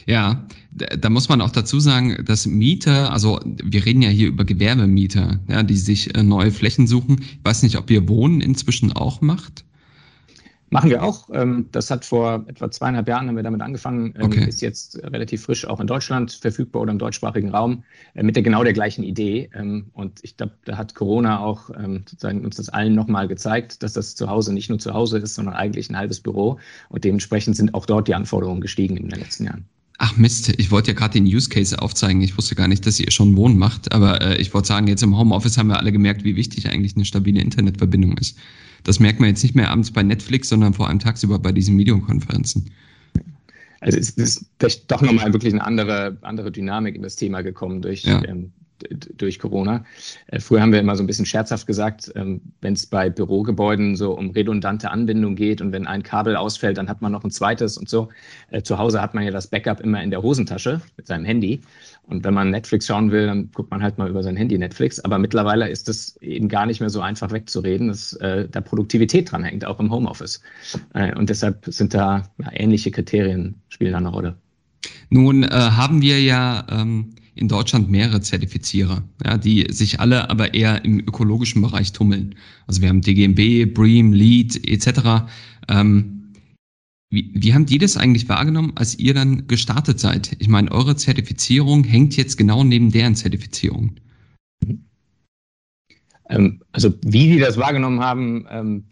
Ja, 0.06 0.48
da 0.72 1.10
muss 1.10 1.28
man 1.28 1.42
auch 1.42 1.52
dazu 1.52 1.80
sagen, 1.80 2.24
dass 2.25 2.46
Mieter, 2.46 3.12
also 3.12 3.40
wir 3.44 3.86
reden 3.86 4.02
ja 4.02 4.10
hier 4.10 4.28
über 4.28 4.46
Gewerbemieter, 4.46 5.40
ja, 5.50 5.64
die 5.64 5.75
sich 5.75 6.16
äh, 6.16 6.24
neue 6.24 6.52
Flächen 6.52 6.88
suchen. 6.88 7.20
Ich 7.22 7.40
weiß 7.44 7.64
nicht, 7.64 7.78
ob 7.78 7.92
ihr 7.92 8.08
Wohnen 8.08 8.40
inzwischen 8.40 8.94
auch 8.94 9.20
macht. 9.20 9.66
Machen 10.74 10.90
wir 10.90 11.04
auch. 11.04 11.30
Ähm, 11.31 11.68
das 11.72 11.92
hat 11.92 12.04
vor 12.04 12.46
etwa 12.48 12.72
zweieinhalb 12.72 13.08
Jahren 13.08 13.28
haben 13.28 13.36
wir 13.36 13.44
damit 13.44 13.62
angefangen, 13.62 14.16
ähm, 14.18 14.25
okay. 14.25 14.50
ist 14.50 14.60
jetzt 14.62 14.98
relativ 15.04 15.44
frisch 15.44 15.68
auch 15.68 15.80
in 15.80 15.86
Deutschland 15.86 16.31
verfügbar 16.31 16.81
oder 16.81 16.92
im 16.92 16.98
deutschsprachigen 16.98 17.50
Raum 17.50 17.84
äh, 18.16 18.24
mit 18.24 18.36
der 18.36 18.42
genau 18.42 18.64
der 18.64 18.74
gleichen 18.74 19.04
Idee. 19.04 19.52
Ähm, 19.54 19.92
und 19.94 20.20
ich 20.24 20.36
glaube, 20.36 20.54
da 20.66 20.75
hat 20.75 20.96
Corona 20.96 21.40
auch 21.40 21.70
sozusagen 22.10 22.44
uns 22.44 22.56
das 22.58 22.70
allen 22.70 22.96
nochmal 22.96 23.28
gezeigt, 23.28 23.84
dass 23.84 23.94
das 23.94 24.16
zu 24.16 24.30
Hause 24.30 24.54
nicht 24.54 24.70
nur 24.70 24.80
zu 24.80 24.94
Hause 24.94 25.20
ist, 25.20 25.36
sondern 25.36 25.54
eigentlich 25.54 25.90
ein 25.90 25.98
halbes 25.98 26.20
Büro. 26.20 26.60
Und 26.90 27.04
dementsprechend 27.04 27.56
sind 27.56 27.74
auch 27.74 27.86
dort 27.86 28.08
die 28.08 28.16
Anforderungen 28.16 28.62
gestiegen 28.62 28.98
in 28.98 29.10
den 29.10 29.20
letzten 29.20 29.46
Jahren. 29.46 29.66
Ach 30.00 30.18
Mist, 30.18 30.54
ich 30.58 30.72
wollte 30.72 30.92
ja 30.92 30.98
gerade 30.98 31.14
den 31.14 31.25
Use 31.25 31.50
Case 31.50 31.80
aufzeigen. 31.80 32.22
Ich 32.22 32.38
wusste 32.38 32.56
gar 32.56 32.68
nicht, 32.68 32.86
dass 32.86 33.00
ihr 33.00 33.12
schon 33.12 33.36
Wohnen 33.36 33.58
macht. 33.58 33.92
Aber 33.92 34.22
äh, 34.22 34.38
ich 34.42 34.54
wollte 34.54 34.68
sagen, 34.68 34.88
jetzt 34.88 35.04
im 35.04 35.18
Homeoffice 35.18 35.58
haben 35.58 35.68
wir 35.68 35.78
alle 35.78 35.92
gemerkt, 35.92 36.24
wie 36.24 36.36
wichtig 36.36 36.70
eigentlich 36.70 36.96
eine 36.96 37.06
stabile 37.06 37.42
Internetverbindung 37.42 38.18
ist. 38.18 38.38
Das 38.84 39.00
merkt 39.00 39.20
man 39.20 39.30
jetzt 39.30 39.44
nicht 39.44 39.56
mehr 39.56 39.70
abends 39.70 39.92
bei 39.92 40.04
Netflix, 40.04 40.50
sondern 40.50 40.74
vor 40.74 40.88
allem 40.88 41.00
tagsüber 41.00 41.40
bei 41.40 41.52
diesen 41.52 41.78
Videokonferenzen. 41.78 42.70
Also 43.80 43.98
es 43.98 44.12
ist 44.12 44.46
doch 44.88 45.02
nochmal 45.02 45.34
wirklich 45.34 45.54
eine 45.54 45.66
andere, 45.66 46.18
andere 46.22 46.52
Dynamik 46.52 46.96
in 46.96 47.02
das 47.02 47.18
Thema 47.18 47.42
gekommen 47.42 47.82
durch 47.82 48.04
ja. 48.04 48.24
ähm, 48.24 48.54
durch 48.89 49.39
Corona. 49.39 49.86
Äh, 50.27 50.39
früher 50.39 50.62
haben 50.62 50.72
wir 50.72 50.80
immer 50.80 50.96
so 50.96 51.03
ein 51.03 51.08
bisschen 51.08 51.25
scherzhaft 51.25 51.68
gesagt, 51.68 52.12
ähm, 52.15 52.42
wenn 52.62 52.74
es 52.74 52.86
bei 52.86 53.10
Bürogebäuden 53.10 53.96
so 53.96 54.18
um 54.18 54.32
redundante 54.32 54.92
Anbindung 54.92 55.36
geht 55.36 55.62
und 55.62 55.72
wenn 55.72 55.88
ein 55.88 56.03
Kabel 56.03 56.36
ausfällt, 56.36 56.77
dann 56.77 56.89
hat 56.89 57.01
man 57.01 57.12
noch 57.12 57.24
ein 57.24 57.32
zweites 57.32 57.77
und 57.77 57.89
so. 57.89 58.10
Äh, 58.51 58.62
zu 58.62 58.77
Hause 58.77 59.01
hat 59.01 59.13
man 59.13 59.24
ja 59.24 59.32
das 59.32 59.48
Backup 59.48 59.80
immer 59.80 60.01
in 60.01 60.12
der 60.12 60.22
Hosentasche 60.22 60.82
mit 60.98 61.08
seinem 61.08 61.25
Handy. 61.25 61.62
Und 62.03 62.24
wenn 62.25 62.34
man 62.34 62.51
Netflix 62.51 62.88
schauen 62.88 63.12
will, 63.12 63.27
dann 63.27 63.50
guckt 63.53 63.72
man 63.72 63.82
halt 63.82 63.98
mal 63.98 64.10
über 64.10 64.24
sein 64.24 64.36
Handy 64.36 64.58
Netflix. 64.58 65.00
Aber 65.00 65.18
mittlerweile 65.18 65.70
ist 65.70 65.88
es 65.88 66.18
eben 66.22 66.50
gar 66.50 66.65
nicht 66.65 66.82
mehr 66.82 66.89
so 66.89 67.00
einfach 67.00 67.32
wegzureden, 67.32 67.88
dass 67.88 68.13
äh, 68.13 68.48
da 68.50 68.60
Produktivität 68.60 69.32
dran 69.32 69.44
hängt, 69.44 69.65
auch 69.65 69.80
im 69.80 69.92
Homeoffice. 69.92 70.42
und 71.15 71.30
deshalb 71.30 71.65
sind 71.68 71.94
da 71.94 72.24
ähnliche 72.53 72.92
Kriterien 72.92 73.56
spielen 73.70 73.94
da 73.94 73.98
eine 74.00 74.10
Rolle. 74.10 74.36
Nun 75.10 75.44
äh, 75.44 75.48
haben 75.50 76.01
wir 76.01 76.22
ja 76.22 76.65
ähm, 76.70 77.15
in 77.36 77.48
Deutschland 77.48 77.90
mehrere 77.90 78.22
Zertifizierer, 78.22 79.04
ja, 79.25 79.38
die 79.38 79.68
sich 79.72 80.00
alle 80.00 80.30
aber 80.30 80.54
eher 80.54 80.86
im 80.86 81.00
ökologischen 81.00 81.62
Bereich 81.62 81.92
tummeln. 81.92 82.36
Also 82.68 82.82
wir 82.82 82.90
haben 82.90 83.02
DGMB, 83.02 83.74
BREEAM, 83.74 84.13
LEED 84.13 84.68
etc. 84.68 85.25
Ähm, 85.68 86.34
wie, 87.10 87.32
wie 87.34 87.54
haben 87.54 87.66
die 87.66 87.78
das 87.78 87.98
eigentlich 87.98 88.30
wahrgenommen, 88.30 88.74
als 88.75 88.98
ihr 88.98 89.13
dann 89.13 89.48
gestartet 89.48 90.00
seid? 90.00 90.36
Ich 90.40 90.48
meine, 90.48 90.72
eure 90.72 90.96
Zertifizierung 90.96 91.84
hängt 91.84 92.16
jetzt 92.18 92.38
genau 92.38 92.63
neben 92.63 92.92
deren 92.92 93.16
Zertifizierung. 93.16 93.96
Ähm, 96.30 96.62
also 96.72 96.94
wie 97.04 97.30
die 97.30 97.40
das 97.40 97.58
wahrgenommen 97.58 98.00
haben, 98.00 98.46
ähm, 98.50 98.84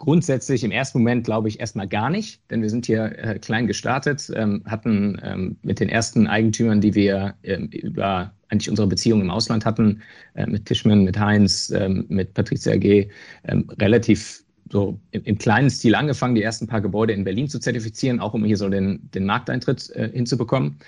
Grundsätzlich 0.00 0.64
im 0.64 0.70
ersten 0.70 0.96
Moment 0.96 1.24
glaube 1.24 1.48
ich 1.48 1.60
erstmal 1.60 1.86
gar 1.86 2.08
nicht, 2.08 2.40
denn 2.50 2.62
wir 2.62 2.70
sind 2.70 2.86
hier 2.86 3.18
äh, 3.18 3.38
klein 3.38 3.66
gestartet, 3.66 4.32
ähm, 4.34 4.62
hatten 4.64 5.20
ähm, 5.22 5.58
mit 5.60 5.78
den 5.78 5.90
ersten 5.90 6.26
Eigentümern, 6.26 6.80
die 6.80 6.94
wir 6.94 7.34
ähm, 7.42 7.66
über 7.66 8.32
eigentlich 8.48 8.70
unsere 8.70 8.88
Beziehung 8.88 9.20
im 9.20 9.28
Ausland 9.28 9.66
hatten, 9.66 10.00
äh, 10.36 10.46
mit 10.46 10.64
Tischmann, 10.64 11.04
mit 11.04 11.18
Heinz, 11.18 11.68
ähm, 11.68 12.06
mit 12.08 12.32
Patricia 12.32 12.72
AG, 12.72 13.10
ähm, 13.44 13.68
relativ 13.78 14.42
so 14.72 14.98
im, 15.10 15.22
im, 15.24 15.36
kleinen 15.36 15.68
Stil 15.68 15.94
angefangen, 15.94 16.34
die 16.34 16.42
ersten 16.42 16.66
paar 16.66 16.80
Gebäude 16.80 17.12
in 17.12 17.24
Berlin 17.24 17.48
zu 17.48 17.58
zertifizieren, 17.58 18.20
auch 18.20 18.32
um 18.32 18.42
hier 18.42 18.56
so 18.56 18.70
den, 18.70 19.10
den 19.12 19.26
Markteintritt 19.26 19.90
äh, 19.90 20.08
hinzubekommen. 20.14 20.78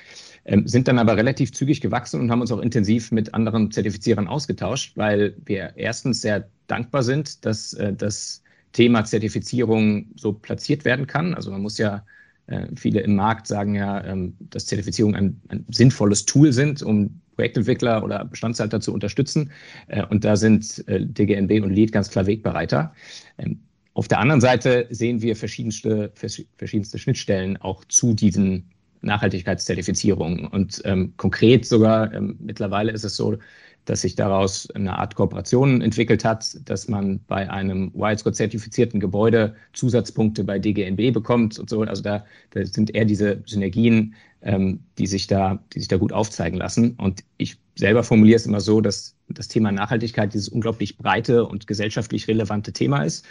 Ähm, 0.47 0.67
sind 0.67 0.89
dann 0.89 0.99
aber 0.99 1.19
relativ 1.19 1.53
zügig 1.53 1.83
gewachsen 1.83 2.19
und 2.19 2.31
haben 2.31 2.41
uns 2.41 2.51
auch 2.51 2.61
intensiv 2.61 3.13
mit 3.13 3.35
anderen 3.35 3.71
Zertifizierern 3.71 4.27
ausgetauscht, 4.27 4.97
weil 4.97 5.37
wir 5.45 5.75
erstens 5.77 6.23
sehr 6.23 6.49
dankbar 6.67 7.03
sind, 7.03 7.45
dass 7.45 7.75
äh, 7.75 7.93
das 7.93 8.42
Thema 8.73 9.05
Zertifizierung 9.05 10.07
so 10.17 10.33
platziert 10.33 10.85
werden 10.85 11.07
kann. 11.07 11.35
Also 11.35 11.51
man 11.51 11.61
muss 11.61 11.79
ja 11.79 12.05
äh, 12.47 12.67
viele 12.77 13.01
im 13.01 13.15
Markt 13.17 13.47
sagen 13.47 13.75
ja, 13.75 14.05
ähm, 14.05 14.35
dass 14.41 14.67
Zertifizierung 14.67 15.15
ein, 15.15 15.41
ein, 15.49 15.65
sinnvolles 15.71 16.25
Tool 16.25 16.53
sind, 16.53 16.83
um 16.83 17.21
Projektentwickler 17.37 18.03
oder 18.03 18.25
Bestandshalter 18.25 18.81
zu 18.81 18.93
unterstützen. 18.93 19.53
Äh, 19.89 20.05
und 20.07 20.25
da 20.25 20.37
sind 20.37 20.87
äh, 20.89 21.05
DGNB 21.05 21.63
und 21.63 21.71
LEED 21.71 21.93
ganz 21.93 22.11
klar 22.11 22.27
Wegbereiter. 22.27 22.95
Ähm, 23.39 23.61
auf 23.95 24.09
der 24.09 24.19
anderen 24.21 24.41
Seite 24.41 24.87
sehen 24.91 25.21
wir 25.21 25.37
verschiedenste, 25.37 26.13
verschiedenste 26.15 26.99
Schnittstellen 26.99 27.59
auch 27.59 27.85
zu 27.85 28.15
diesen 28.15 28.71
Nachhaltigkeitszertifizierungen. 29.03 30.47
Und 30.47 30.81
ähm, 30.85 31.13
konkret 31.17 31.67
sogar 31.67 32.13
ähm, 32.15 32.37
mittlerweile 32.41 32.93
ist 32.93 33.05
es 33.05 33.17
so, 33.17 33.37
dass 33.85 34.03
sich 34.03 34.15
daraus 34.15 34.71
eine 34.71 34.99
Art 34.99 35.15
Kooperation 35.15 35.81
entwickelt 35.83 36.25
hat, 36.25 36.57
dass 36.69 36.89
man 36.89 37.21
bei 37.27 37.51
einem 37.51 37.93
WISECO-zertifizierten 37.95 39.01
Gebäude 39.01 39.55
Zusatzpunkte 39.73 40.45
bei 40.45 40.59
DGNB 40.59 41.13
bekommt 41.13 41.59
und 41.59 41.69
so. 41.69 41.83
Also 41.83 42.03
da, 42.03 42.25
da 42.51 42.65
sind 42.65 42.95
eher 42.95 43.05
diese 43.05 43.43
Synergien, 43.47 44.15
ähm, 44.43 44.81
die, 44.99 45.07
sich 45.07 45.27
da, 45.27 45.63
die 45.73 45.81
sich 45.81 45.89
da 45.89 45.97
gut 45.97 46.13
aufzeigen 46.13 46.59
lassen. 46.59 46.95
Und 46.99 47.25
ich 47.39 47.59
selber 47.77 48.03
formuliere 48.05 48.37
es 48.37 48.47
immer 48.47 48.61
so, 48.61 48.81
dass 48.81 49.17
das 49.29 49.49
Thema 49.49 49.73
Nachhaltigkeit 49.73 50.33
dieses 50.33 50.49
unglaublich 50.49 50.99
breite 50.99 51.45
und 51.45 51.67
gesellschaftlich 51.67 52.29
relevante 52.29 52.73
Thema 52.73 53.03
ist. 53.03 53.25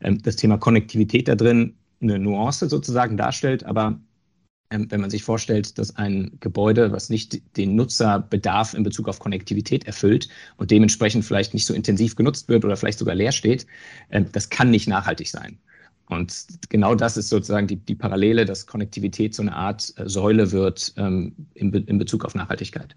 Ähm, 0.00 0.22
das 0.22 0.36
Thema 0.36 0.58
Konnektivität 0.58 1.28
da 1.28 1.34
drin 1.34 1.74
eine 2.00 2.18
Nuance 2.18 2.68
sozusagen 2.68 3.16
darstellt, 3.16 3.64
aber 3.64 3.98
wenn 4.70 5.00
man 5.00 5.10
sich 5.10 5.22
vorstellt, 5.22 5.78
dass 5.78 5.96
ein 5.96 6.32
Gebäude, 6.40 6.92
was 6.92 7.08
nicht 7.08 7.40
den 7.56 7.74
Nutzerbedarf 7.74 8.74
in 8.74 8.82
Bezug 8.82 9.08
auf 9.08 9.18
Konnektivität 9.18 9.86
erfüllt 9.86 10.28
und 10.58 10.70
dementsprechend 10.70 11.24
vielleicht 11.24 11.54
nicht 11.54 11.64
so 11.64 11.72
intensiv 11.72 12.16
genutzt 12.16 12.48
wird 12.48 12.64
oder 12.64 12.76
vielleicht 12.76 12.98
sogar 12.98 13.14
leer 13.14 13.32
steht, 13.32 13.66
ähm, 14.10 14.26
das 14.32 14.50
kann 14.50 14.70
nicht 14.70 14.86
nachhaltig 14.86 15.28
sein. 15.28 15.58
Und 16.08 16.46
genau 16.68 16.94
das 16.94 17.16
ist 17.16 17.28
sozusagen 17.28 17.66
die, 17.66 17.76
die 17.76 17.94
Parallele, 17.94 18.44
dass 18.44 18.66
Konnektivität 18.66 19.34
so 19.34 19.42
eine 19.42 19.54
Art 19.54 19.92
äh, 19.96 20.08
Säule 20.08 20.52
wird 20.52 20.92
ähm, 20.96 21.32
in, 21.54 21.70
Be 21.70 21.78
in 21.86 21.98
Bezug 21.98 22.24
auf 22.24 22.34
Nachhaltigkeit. 22.34 22.94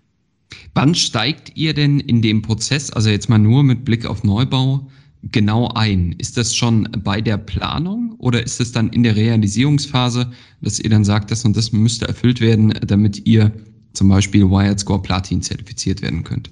Wann 0.73 0.95
steigt 0.95 1.55
ihr 1.55 1.73
denn 1.73 1.99
in 2.01 2.21
dem 2.21 2.41
Prozess, 2.41 2.91
also 2.91 3.09
jetzt 3.09 3.29
mal 3.29 3.39
nur 3.39 3.63
mit 3.63 3.85
Blick 3.85 4.05
auf 4.05 4.23
Neubau, 4.23 4.87
genau 5.23 5.69
ein? 5.69 6.13
Ist 6.17 6.37
das 6.37 6.55
schon 6.55 6.89
bei 7.03 7.21
der 7.21 7.37
Planung 7.37 8.15
oder 8.17 8.43
ist 8.43 8.59
es 8.59 8.71
dann 8.71 8.89
in 8.89 9.03
der 9.03 9.15
Realisierungsphase, 9.15 10.31
dass 10.61 10.79
ihr 10.79 10.89
dann 10.89 11.03
sagt, 11.03 11.31
das 11.31 11.45
und 11.45 11.55
das 11.55 11.71
müsste 11.71 12.07
erfüllt 12.07 12.41
werden, 12.41 12.73
damit 12.85 13.25
ihr 13.25 13.51
zum 13.93 14.09
Beispiel 14.09 14.49
Wired 14.49 14.79
Score 14.79 15.01
Platin 15.01 15.41
zertifiziert 15.41 16.01
werden 16.01 16.23
könnt? 16.23 16.51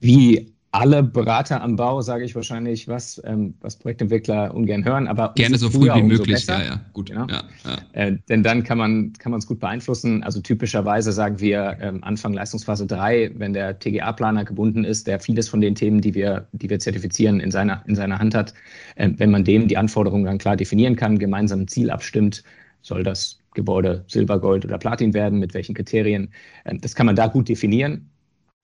Wie 0.00 0.53
alle 0.74 1.04
Berater 1.04 1.62
am 1.62 1.76
Bau, 1.76 2.02
sage 2.02 2.24
ich 2.24 2.34
wahrscheinlich, 2.34 2.88
was, 2.88 3.22
ähm, 3.24 3.54
was 3.60 3.76
Projektentwickler 3.76 4.52
ungern 4.52 4.84
hören, 4.84 5.06
aber 5.06 5.32
gerne 5.36 5.56
so 5.56 5.70
früh 5.70 5.88
wie 5.94 6.02
möglich, 6.02 6.44
ja, 6.46 6.62
ja, 6.62 6.80
gut. 6.92 7.10
Genau. 7.10 7.26
Ja, 7.28 7.44
ja. 7.64 7.78
Äh, 7.92 8.18
denn 8.28 8.42
dann 8.42 8.64
kann 8.64 8.78
man 8.78 9.12
kann 9.12 9.30
man 9.30 9.38
es 9.38 9.46
gut 9.46 9.60
beeinflussen. 9.60 10.24
Also 10.24 10.40
typischerweise 10.40 11.12
sagen 11.12 11.38
wir 11.38 11.78
ähm, 11.80 12.02
Anfang 12.02 12.32
Leistungsphase 12.32 12.86
3, 12.86 13.30
wenn 13.36 13.52
der 13.52 13.78
TGA-Planer 13.78 14.44
gebunden 14.44 14.82
ist, 14.82 15.06
der 15.06 15.20
vieles 15.20 15.48
von 15.48 15.60
den 15.60 15.76
Themen, 15.76 16.00
die 16.00 16.14
wir, 16.14 16.48
die 16.50 16.68
wir 16.68 16.80
zertifizieren, 16.80 17.38
in 17.38 17.52
seiner, 17.52 17.84
in 17.86 17.94
seiner 17.94 18.18
Hand 18.18 18.34
hat, 18.34 18.52
äh, 18.96 19.10
wenn 19.16 19.30
man 19.30 19.44
dem 19.44 19.68
die 19.68 19.76
Anforderungen 19.76 20.24
dann 20.24 20.38
klar 20.38 20.56
definieren 20.56 20.96
kann, 20.96 21.20
gemeinsam 21.20 21.60
ein 21.60 21.68
Ziel 21.68 21.88
abstimmt, 21.88 22.42
soll 22.82 23.04
das 23.04 23.38
Gebäude 23.54 24.04
Silber, 24.08 24.40
Gold 24.40 24.64
oder 24.64 24.78
Platin 24.78 25.14
werden, 25.14 25.38
mit 25.38 25.54
welchen 25.54 25.76
Kriterien. 25.76 26.30
Äh, 26.64 26.78
das 26.78 26.96
kann 26.96 27.06
man 27.06 27.14
da 27.14 27.28
gut 27.28 27.48
definieren 27.48 28.10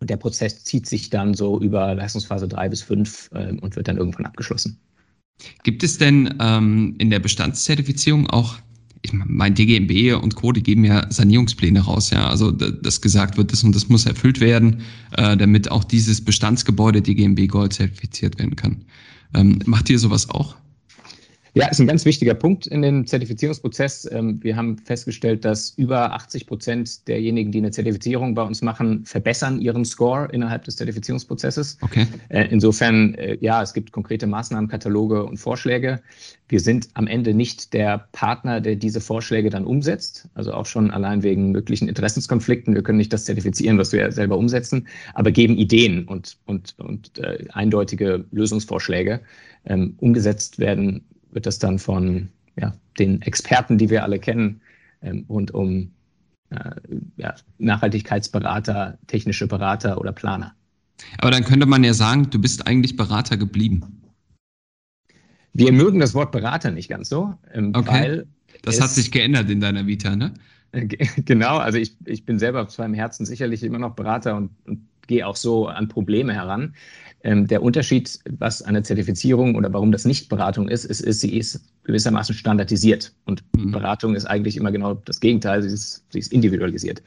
und 0.00 0.11
der 0.11 0.16
Prozess 0.16 0.64
zieht 0.64 0.87
sich 0.87 1.11
dann 1.11 1.35
so 1.35 1.61
über 1.61 1.95
Leistungsphase 1.95 2.49
3 2.49 2.69
bis 2.71 2.83
5 2.83 3.30
äh, 3.35 3.52
und 3.61 3.76
wird 3.76 3.87
dann 3.87 3.99
irgendwann 3.99 4.26
abgeschlossen. 4.26 4.78
Gibt 5.62 5.83
es 5.83 5.99
denn 5.99 6.35
ähm, 6.40 6.95
in 6.99 7.11
der 7.11 7.19
Bestandszertifizierung 7.19 8.28
auch, 8.28 8.57
ich 9.02 9.12
meine, 9.12 9.54
DGMB 9.54 10.23
und 10.23 10.35
Co., 10.35 10.52
die 10.52 10.62
geben 10.62 10.85
ja 10.85 11.07
Sanierungspläne 11.11 11.80
raus, 11.80 12.11
ja, 12.11 12.28
also 12.28 12.50
dass 12.50 13.00
gesagt 13.00 13.38
wird, 13.38 13.52
das 13.52 13.64
und 13.64 13.75
das 13.75 13.88
muss 13.88 14.04
erfüllt 14.04 14.40
werden, 14.40 14.83
äh, 15.16 15.37
damit 15.37 15.71
auch 15.71 15.85
dieses 15.85 16.23
Bestandsgebäude 16.23 17.00
DGMB 17.00 17.47
Gold 17.49 17.73
zertifiziert 17.73 18.38
werden 18.38 18.57
kann. 18.57 18.85
Ähm, 19.35 19.61
macht 19.64 19.88
ihr 19.88 19.99
sowas 19.99 20.28
auch? 20.28 20.57
Ja, 21.54 21.69
ist 21.69 21.80
ein 21.80 21.87
ganz 21.87 22.04
wichtiger 22.04 22.35
Punkt 22.35 22.66
in 22.66 22.83
dem 22.83 23.07
Zertifizierungsprozess. 23.07 24.09
Ähm, 24.12 24.38
wir 24.42 24.57
haben 24.57 24.78
festgestellt, 24.78 25.45
dass 25.45 25.71
über 25.71 26.12
80 26.12 26.47
Prozent 26.47 27.09
derjenigen, 27.09 27.50
die 27.50 27.59
eine 27.59 27.73
Zertifizierung 27.73 28.35
bei 28.35 28.42
uns 28.42 28.62
machen, 28.62 29.04
verbessern 29.04 29.61
ihren 29.61 29.85
Score 29.85 30.28
innerhalb 30.33 30.64
des 30.64 30.76
Zertifizierungsprozesses. 30.76 31.78
Okay. 31.80 32.07
Äh, 32.28 32.47
insofern, 32.50 33.14
äh, 33.14 33.37
ja, 33.40 33.62
es 33.62 33.73
gibt 33.73 33.90
konkrete 33.90 34.26
Maßnahmenkataloge 34.26 35.25
und 35.25 35.38
Vorschläge. 35.38 36.00
Wir 36.49 36.61
sind 36.61 36.88
am 36.95 37.07
Ende 37.07 37.35
nicht 37.35 37.73
der 37.73 38.07
Partner, 38.12 38.61
der 38.61 38.76
diese 38.76 39.00
Vorschläge 39.00 39.50
dann 39.50 39.64
umsetzt. 39.64 40.28
Also 40.35 40.52
auch 40.52 40.66
schon 40.66 40.90
allein 40.90 41.23
wegen 41.23 41.50
möglichen 41.50 41.88
Interessenskonflikten. 41.88 42.75
Wir 42.75 42.83
können 42.83 42.99
nicht 42.99 43.12
das 43.12 43.25
zertifizieren, 43.25 43.78
was 43.78 43.92
wir 43.92 44.12
selber 44.12 44.38
umsetzen, 44.38 44.87
aber 45.14 45.33
geben 45.33 45.57
Ideen 45.57 46.04
und, 46.07 46.37
und, 46.47 46.75
und 46.78 47.19
äh, 47.19 47.45
eindeutige 47.52 48.25
Lösungsvorschläge. 48.30 49.21
Ähm, 49.66 49.95
umgesetzt 49.99 50.59
werden 50.59 51.04
wird 51.33 51.47
das 51.47 51.59
dann 51.59 51.79
von 51.79 52.29
ja, 52.57 52.73
den 52.99 53.23
Experten, 53.23 53.79
die 53.79 53.91
wir 53.91 54.03
alle 54.03 54.19
kennen, 54.19 54.61
ähm, 55.03 55.25
rund 55.29 55.53
um 55.53 55.91
äh, 56.51 56.71
ja, 57.17 57.35
Nachhaltigkeitsberater, 57.59 58.99
technische 59.07 59.47
Berater 59.47 59.99
oder 60.01 60.13
Planer. 60.13 60.55
Aber 61.19 61.31
dann 61.31 61.45
könnte 61.45 61.67
man 61.67 61.85
ja 61.85 61.95
sagen, 61.95 62.29
du 62.31 62.39
bist 62.39 62.67
eigentlich 62.67 62.97
Berater 62.97 63.37
geblieben. 63.37 64.03
Wir 65.53 65.73
mögen 65.73 66.01
das 66.01 66.15
Wort 66.15 66.33
Berater 66.33 66.71
nicht 66.71 66.89
ganz 66.89 67.09
so, 67.09 67.35
ähm, 67.53 67.73
okay. 67.75 67.89
weil. 67.89 68.27
Das 68.63 68.81
hat 68.81 68.91
sich 68.91 69.11
geändert 69.11 69.49
in 69.49 69.61
deiner 69.61 69.87
Vita, 69.87 70.15
ne? 70.17 70.35
Genau, 71.25 71.57
also 71.59 71.79
ich, 71.79 71.97
ich 72.05 72.25
bin 72.25 72.39
selber 72.39 72.69
zwar 72.69 72.87
im 72.87 72.95
Herzen 72.95 73.27
sicherlich 73.27 73.63
immer 73.63 73.79
noch 73.79 73.95
Berater 73.95 74.37
und, 74.37 74.51
und 74.67 74.87
gehe 75.07 75.27
auch 75.27 75.37
so 75.37 75.67
an 75.67 75.89
Probleme 75.89 76.35
heran. 76.35 76.75
Ähm, 77.23 77.47
der 77.47 77.62
Unterschied, 77.62 78.19
was 78.39 78.62
eine 78.62 78.83
Zertifizierung 78.83 79.55
oder 79.55 79.73
warum 79.73 79.93
das 79.93 80.05
nicht 80.05 80.29
Beratung 80.29 80.69
ist, 80.69 80.85
ist, 80.85 81.00
ist 81.00 81.21
sie 81.21 81.37
ist 81.37 81.61
gewissermaßen 81.85 82.35
standardisiert. 82.35 83.12
Und 83.27 83.45
mhm. 83.57 83.73
Beratung 83.73 84.15
ist 84.15 84.25
eigentlich 84.25 84.57
immer 84.57 84.73
genau 84.73 84.95
das 84.95 85.21
Gegenteil, 85.21 85.62
sie 85.62 85.75
ist, 85.75 86.05
sie 86.11 86.19
ist 86.19 86.33
individualisiert. 86.33 87.03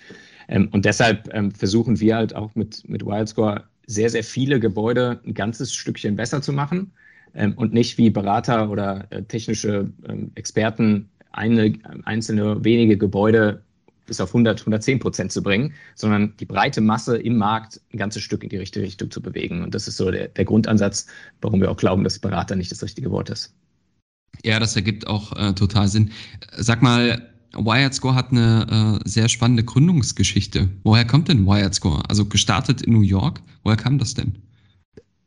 Ähm, 0.48 0.70
und 0.72 0.86
deshalb 0.86 1.34
ähm, 1.34 1.52
versuchen 1.52 2.00
wir 2.00 2.16
halt 2.16 2.36
auch 2.36 2.54
mit, 2.56 2.88
mit 2.88 3.06
Wildscore 3.06 3.64
sehr, 3.88 4.10
sehr 4.10 4.24
viele 4.24 4.60
Gebäude 4.60 5.20
ein 5.26 5.34
ganzes 5.34 5.74
Stückchen 5.74 6.16
besser 6.16 6.42
zu 6.42 6.54
machen 6.54 6.92
ähm, 7.34 7.54
und 7.56 7.74
nicht 7.74 7.98
wie 7.98 8.10
Berater 8.10 8.70
oder 8.70 9.06
äh, 9.10 9.24
technische 9.24 9.90
ähm, 10.08 10.32
Experten 10.36 11.10
eine, 11.32 11.74
einzelne 12.04 12.64
wenige 12.64 12.98
Gebäude 12.98 13.64
bis 14.06 14.20
auf 14.20 14.30
100, 14.30 14.62
110 14.62 15.00
Prozent 15.00 15.32
zu 15.32 15.42
bringen, 15.42 15.74
sondern 15.96 16.36
die 16.38 16.46
breite 16.46 16.82
Masse 16.82 17.18
im 17.18 17.38
Markt 17.38 17.82
ein 17.94 17.98
ganzes 17.98 18.24
Stück 18.24 18.44
in 18.44 18.50
die 18.50 18.58
richtige 18.58 18.86
Richtung 18.86 19.12
zu 19.12 19.22
bewegen. 19.22 19.64
Und 19.64 19.74
das 19.76 19.88
ist 19.88 19.98
so 19.98 20.12
der, 20.12 20.28
der 20.28 20.46
Grundansatz, 20.46 21.08
warum 21.42 21.62
wir 21.62 21.72
auch 21.72 21.78
glauben, 21.78 22.04
dass 22.04 22.20
Berater 22.20 22.56
nicht 22.56 22.72
das 22.72 22.84
richtige 22.84 23.12
Wort 23.12 23.30
ist. 23.30 23.54
Ja, 24.44 24.60
das 24.60 24.76
ergibt 24.76 25.08
auch 25.08 25.36
äh, 25.38 25.54
total 25.54 25.88
Sinn. 25.88 26.12
Sag 26.58 26.82
mal, 26.82 27.30
Wired 27.54 27.94
Score 27.94 28.16
hat 28.16 28.32
eine 28.32 29.00
äh, 29.04 29.10
sehr 29.10 29.30
spannende 29.30 29.64
Gründungsgeschichte. 29.64 30.70
Woher 30.84 31.06
kommt 31.06 31.30
denn 31.30 31.46
Wired 31.46 31.76
Score? 31.76 32.02
Also 32.10 32.26
gestartet 32.26 32.82
in 32.82 32.94
New 32.94 33.02
York. 33.02 33.42
Woher 33.64 33.78
kam 33.78 34.00
das 34.00 34.16
denn? 34.16 34.42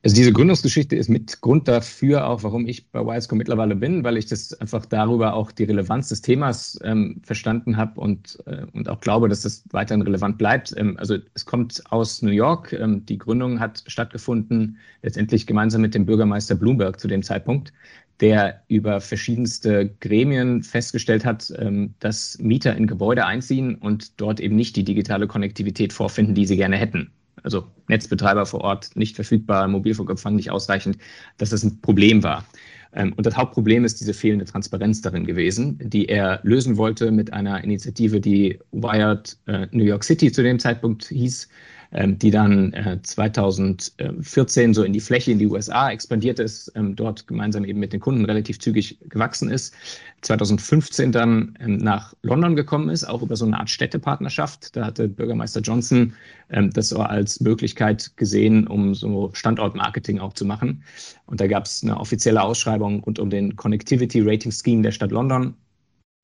Also 0.07 0.15
diese 0.15 0.33
Gründungsgeschichte 0.33 0.95
ist 0.95 1.09
mit 1.09 1.41
Grund 1.41 1.67
dafür 1.67 2.29
auch, 2.29 2.45
warum 2.45 2.69
ich 2.69 2.89
bei 2.93 3.05
Wildscore 3.05 3.39
mittlerweile 3.39 3.75
bin, 3.75 4.05
weil 4.05 4.17
ich 4.17 4.27
das 4.27 4.53
einfach 4.61 4.87
darüber 4.87 5.35
auch 5.35 5.51
die 5.51 5.65
Relevanz 5.65 6.11
des 6.11 6.23
Themas 6.23 6.79
ähm, 6.85 7.21
verstanden 7.25 7.77
habe 7.77 8.01
und, 8.01 8.39
äh, 8.47 8.67
und 8.73 8.89
auch 8.89 9.01
glaube, 9.01 9.29
dass 9.29 9.41
das 9.41 9.65
weiterhin 9.73 10.03
relevant 10.03 10.39
bleibt. 10.39 10.73
Ähm, 10.77 10.97
also 10.97 11.17
es 11.35 11.45
kommt 11.45 11.83
aus 11.91 12.23
New 12.23 12.31
York. 12.31 12.73
Ähm, 12.73 13.05
die 13.05 13.19
Gründung 13.19 13.59
hat 13.59 13.83
stattgefunden, 13.89 14.79
letztendlich 15.03 15.45
gemeinsam 15.45 15.81
mit 15.81 15.97
dem 15.97 16.07
Bürgermeister 16.07 16.55
Bloomberg 16.55 17.01
zu 17.01 17.09
dem 17.09 17.25
Zeitpunkt, 17.25 17.73
der 18.21 18.63
über 18.69 19.01
verschiedenste 19.01 19.93
Gremien 19.99 20.63
festgestellt 20.63 21.25
hat, 21.25 21.53
ähm, 21.59 21.95
dass 21.99 22.39
Mieter 22.39 22.77
in 22.77 22.87
Gebäude 22.87 23.27
einziehen 23.27 23.75
und 23.75 24.21
dort 24.21 24.39
eben 24.39 24.55
nicht 24.55 24.77
die 24.77 24.85
digitale 24.85 25.27
Konnektivität 25.27 25.93
vorfinden, 25.93 26.37
die 26.37 26.47
sie 26.47 26.57
gerne 26.57 26.77
hätten 26.77 27.11
also 27.47 27.65
Netzbetreiber 27.89 28.45
vor 28.45 28.61
Ort 28.61 28.91
nicht 28.97 29.15
verfügbar, 29.15 29.69
Mobilfunkempfang 29.69 30.35
nicht 30.35 30.51
ausreichend, 30.51 30.99
dass 31.39 31.51
das 31.51 31.63
ein 31.63 31.81
Problem 31.81 32.23
war. 32.25 32.45
Ähm, 32.93 33.13
und 33.13 33.25
das 33.25 33.37
Hauptproblem 33.37 33.85
ist 33.85 34.01
diese 34.01 34.13
fehlende 34.13 34.45
Transparenz 34.45 35.01
darin 35.01 35.25
gewesen, 35.25 35.79
die 35.81 36.07
er 36.07 36.41
lösen 36.43 36.77
wollte 36.77 37.13
mit 37.13 37.33
einer 37.33 37.63
Initiative, 37.63 38.21
die 38.21 38.59
Wired 38.73 39.39
äh, 39.47 39.69
New 39.71 39.85
York 39.85 40.03
City 40.03 40.33
zu 40.33 40.43
dem 40.43 40.59
Zeitpunkt 40.59 41.05
hieß, 41.05 41.49
die 41.93 42.31
dann 42.31 42.73
äh, 42.73 42.99
2014 43.03 44.75
so 44.75 44.83
in 44.83 44.93
die 44.93 45.01
Fläche 45.01 45.33
in 45.33 45.39
die 45.39 45.47
USA 45.47 45.91
expandiert 45.91 46.39
ist, 46.39 46.73
ähm, 46.75 46.97
dort 46.97 47.27
gemeinsam 47.27 47.65
eben 47.65 47.79
mit 47.79 47.93
den 47.93 48.01
Kunden 48.01 48.25
relativ 48.25 48.59
zügig 48.59 48.99
gewachsen 49.09 49.51
ist. 49.51 49.75
2015 50.23 51.13
dann 51.13 51.57
ähm, 51.61 51.77
nach 51.77 52.15
London 52.23 52.57
gekommen 52.57 52.89
ist, 52.89 53.05
auch 53.05 53.23
über 53.23 53.37
so 53.37 53.47
eine 53.47 53.59
Art 53.59 53.71
Städtepartnerschaft. 53.71 54.75
Da 54.75 54.87
hatte 54.87 55.09
Bürgermeister 55.09 55.61
Johnson 55.61 56.15
ähm, 56.51 56.71
das 56.73 56.89
so 56.89 56.99
als 56.99 57.41
Möglichkeit 57.41 58.17
gesehen, 58.17 58.67
um 58.67 58.95
so 58.95 59.31
Standortmarketing 59.33 60.19
auch 60.19 60.33
zu 60.33 60.45
machen. 60.45 60.83
Und 61.27 61.41
da 61.41 61.47
gab 61.47 61.67
es 61.67 61.83
eine 61.83 61.99
offizielle 61.99 62.43
Ausschreibung 62.43 63.01
rund 63.05 63.19
um 63.19 63.31
den 63.31 63.57
Connectivity 63.57 64.21
Rating 64.23 64.53
Scheme 64.53 64.83
der 64.83 64.93
Stadt 64.93 65.13
London, 65.13 65.55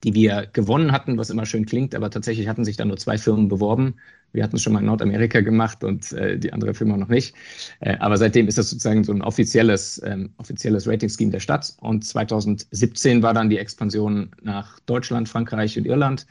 die 0.04 0.14
wir 0.14 0.48
gewonnen 0.52 0.92
hatten, 0.92 1.16
was 1.16 1.30
immer 1.30 1.46
schön 1.46 1.66
klingt, 1.66 1.94
aber 1.94 2.10
tatsächlich 2.10 2.48
hatten 2.48 2.64
sich 2.64 2.76
dann 2.76 2.88
nur 2.88 2.96
zwei 2.96 3.18
Firmen 3.18 3.48
beworben. 3.48 3.94
Wir 4.32 4.42
hatten 4.42 4.56
es 4.56 4.62
schon 4.62 4.72
mal 4.72 4.80
in 4.80 4.86
Nordamerika 4.86 5.40
gemacht 5.40 5.84
und 5.84 6.12
äh, 6.12 6.38
die 6.38 6.52
andere 6.52 6.74
Firma 6.74 6.96
noch 6.96 7.08
nicht. 7.08 7.34
Äh, 7.80 7.96
aber 7.98 8.16
seitdem 8.16 8.48
ist 8.48 8.58
das 8.58 8.70
sozusagen 8.70 9.04
so 9.04 9.12
ein 9.12 9.22
offizielles, 9.22 10.00
ähm, 10.04 10.30
offizielles 10.38 10.86
Rating-Scheme 10.86 11.30
der 11.30 11.40
Stadt. 11.40 11.74
Und 11.80 12.04
2017 12.04 13.22
war 13.22 13.34
dann 13.34 13.50
die 13.50 13.58
Expansion 13.58 14.30
nach 14.42 14.80
Deutschland, 14.80 15.28
Frankreich 15.28 15.76
und 15.78 15.86
Irland 15.86 16.26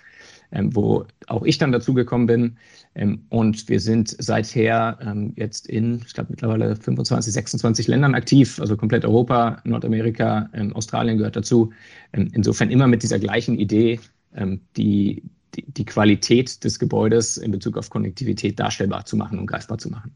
ähm, 0.51 0.75
wo 0.75 1.05
auch 1.27 1.43
ich 1.43 1.58
dann 1.58 1.72
dazugekommen 1.72 2.27
bin. 2.27 2.58
Ähm, 2.96 3.25
und 3.29 3.70
wir 3.70 3.79
sind 3.79 4.15
seither 4.20 5.00
ähm, 5.01 5.34
jetzt 5.36 5.67
in, 5.67 6.01
ich 6.05 6.13
glaube, 6.13 6.31
mittlerweile 6.31 6.75
25, 6.75 7.34
26 7.34 7.88
Ländern 7.88 8.15
aktiv, 8.15 8.60
also 8.60 8.75
komplett 8.75 9.05
Europa, 9.05 9.62
Nordamerika, 9.63 10.50
ähm, 10.53 10.74
Australien 10.74 11.17
gehört 11.17 11.36
dazu. 11.36 11.72
Ähm, 12.13 12.29
insofern 12.34 12.70
immer 12.70 12.88
mit 12.88 13.03
dieser 13.03 13.20
gleichen 13.20 13.58
Idee, 13.58 14.00
die, 14.77 15.24
die, 15.55 15.65
die 15.72 15.86
Qualität 15.86 16.63
des 16.63 16.79
Gebäudes 16.79 17.38
in 17.38 17.51
Bezug 17.51 17.77
auf 17.77 17.89
Konnektivität 17.89 18.60
darstellbar 18.60 19.05
zu 19.05 19.17
machen 19.17 19.39
und 19.39 19.48
greifbar 19.48 19.77
zu 19.77 19.89
machen. 19.89 20.12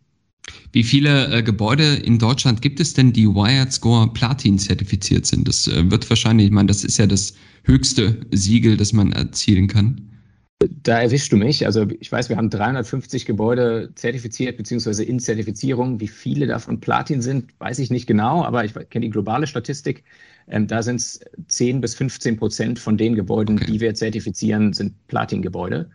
Wie 0.72 0.84
viele 0.84 1.32
äh, 1.34 1.44
Gebäude 1.44 1.96
in 1.96 2.20
Deutschland 2.20 2.62
gibt 2.62 2.80
es 2.80 2.94
denn, 2.94 3.14
die 3.14 3.28
Wired 3.28 3.72
Score 3.72 4.12
Platin 4.14 4.60
zertifiziert 4.60 5.26
sind? 5.26 5.48
Das 5.48 5.68
äh, 5.68 5.90
wird 5.90 6.10
wahrscheinlich, 6.10 6.48
ich 6.48 6.52
meine, 6.52 6.68
das 6.68 6.84
ist 6.84 6.98
ja 6.98 7.08
das 7.08 7.34
höchste 7.64 8.20
Siegel, 8.32 8.78
das 8.78 8.94
man 8.94 9.12
erzielen 9.12 9.68
kann. 9.68 10.10
Da 10.70 11.02
erwischst 11.02 11.32
du 11.32 11.38
mich. 11.38 11.66
Also 11.66 11.88
ich 12.00 12.12
weiß, 12.12 12.30
wir 12.30 12.38
haben 12.38 12.50
350 12.50 13.26
Gebäude 13.26 13.92
zertifiziert 13.96 14.58
beziehungsweise 14.58 15.04
in 15.04 15.20
Zertifizierung. 15.20 16.00
Wie 16.00 16.08
viele 16.08 16.48
davon 16.48 16.80
Platin 16.80 17.22
sind, 17.22 17.52
weiß 17.60 17.80
ich 17.80 17.90
nicht 17.90 18.08
genau, 18.08 18.44
aber 18.44 18.64
ich 18.66 18.74
kenne 18.90 19.06
die 19.06 19.10
globale 19.10 19.48
Statistik. 19.48 20.04
Ähm, 20.48 20.68
da 20.68 20.84
sind 20.84 20.98
es 20.98 21.20
10 21.48 21.82
bis 21.82 21.96
15 21.96 22.38
Prozent 22.38 22.80
von 22.80 22.98
den 22.98 23.16
Gebäuden, 23.16 23.58
okay. 23.58 23.72
die 23.72 23.80
wir 23.80 23.94
zertifizieren, 23.96 24.74
sind 24.74 24.94
Platin-Gebäude. 25.08 25.90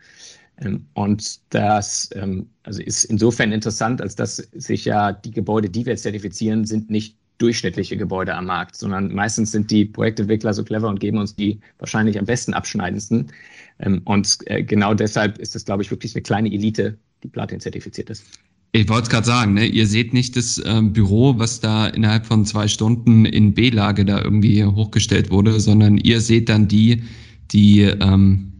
Ähm, 0.61 0.87
und 0.95 1.41
das 1.51 2.11
ähm, 2.15 2.49
also 2.65 2.83
ist 2.83 3.05
insofern 3.05 3.53
interessant, 3.53 4.03
als 4.03 4.17
dass 4.17 4.37
sich 4.37 4.85
ja 4.85 5.13
die 5.13 5.31
Gebäude, 5.31 5.71
die 5.71 5.87
wir 5.87 5.97
zertifizieren, 5.97 6.65
sind 6.65 6.91
nicht 6.91 7.17
durchschnittliche 7.41 7.97
Gebäude 7.97 8.35
am 8.35 8.47
Markt, 8.47 8.77
sondern 8.77 9.13
meistens 9.15 9.51
sind 9.51 9.71
die 9.71 9.87
Projektentwickler 9.87 10.53
so 10.53 10.63
clever 10.63 10.89
und 10.89 11.01
geben 11.01 11.19
uns 11.19 11.35
die 11.35 11.59
wahrscheinlich 11.79 12.19
am 12.19 12.27
besten 12.27 12.53
abschneidendsten. 12.53 13.33
Ähm, 13.81 14.03
und 14.05 14.39
äh, 14.47 14.63
genau 14.63 14.95
deshalb 14.95 15.39
ist 15.39 15.55
das, 15.55 15.65
glaube 15.65 15.83
ich, 15.83 15.91
wirklich 15.91 16.15
eine 16.15 16.23
kleine 16.23 16.53
Elite, 16.53 16.99
die 17.23 17.29
Platin 17.29 17.61
zertifiziert 17.61 18.11
ist. 18.11 18.25
Ich 18.73 18.89
wollte 18.89 19.05
es 19.05 19.09
gerade 19.11 19.27
sagen, 19.27 19.55
ne? 19.55 19.67
ihr 19.67 19.87
seht 19.87 20.15
nicht 20.15 20.37
das 20.37 20.63
ähm, 20.65 20.93
Büro, 20.93 21.39
was 21.39 21.59
da 21.59 21.89
innerhalb 21.89 22.25
von 22.25 22.45
zwei 22.45 22.69
Stunden 22.69 23.25
in 23.25 23.53
B-Lage 23.53 24.05
da 24.05 24.23
irgendwie 24.23 24.65
hochgestellt 24.65 25.31
wurde, 25.31 25.59
sondern 25.59 25.99
ihr 25.99 26.21
seht 26.21 26.49
dann 26.49 26.69
die, 26.69 27.03
die 27.51 27.81
ähm, 27.81 28.53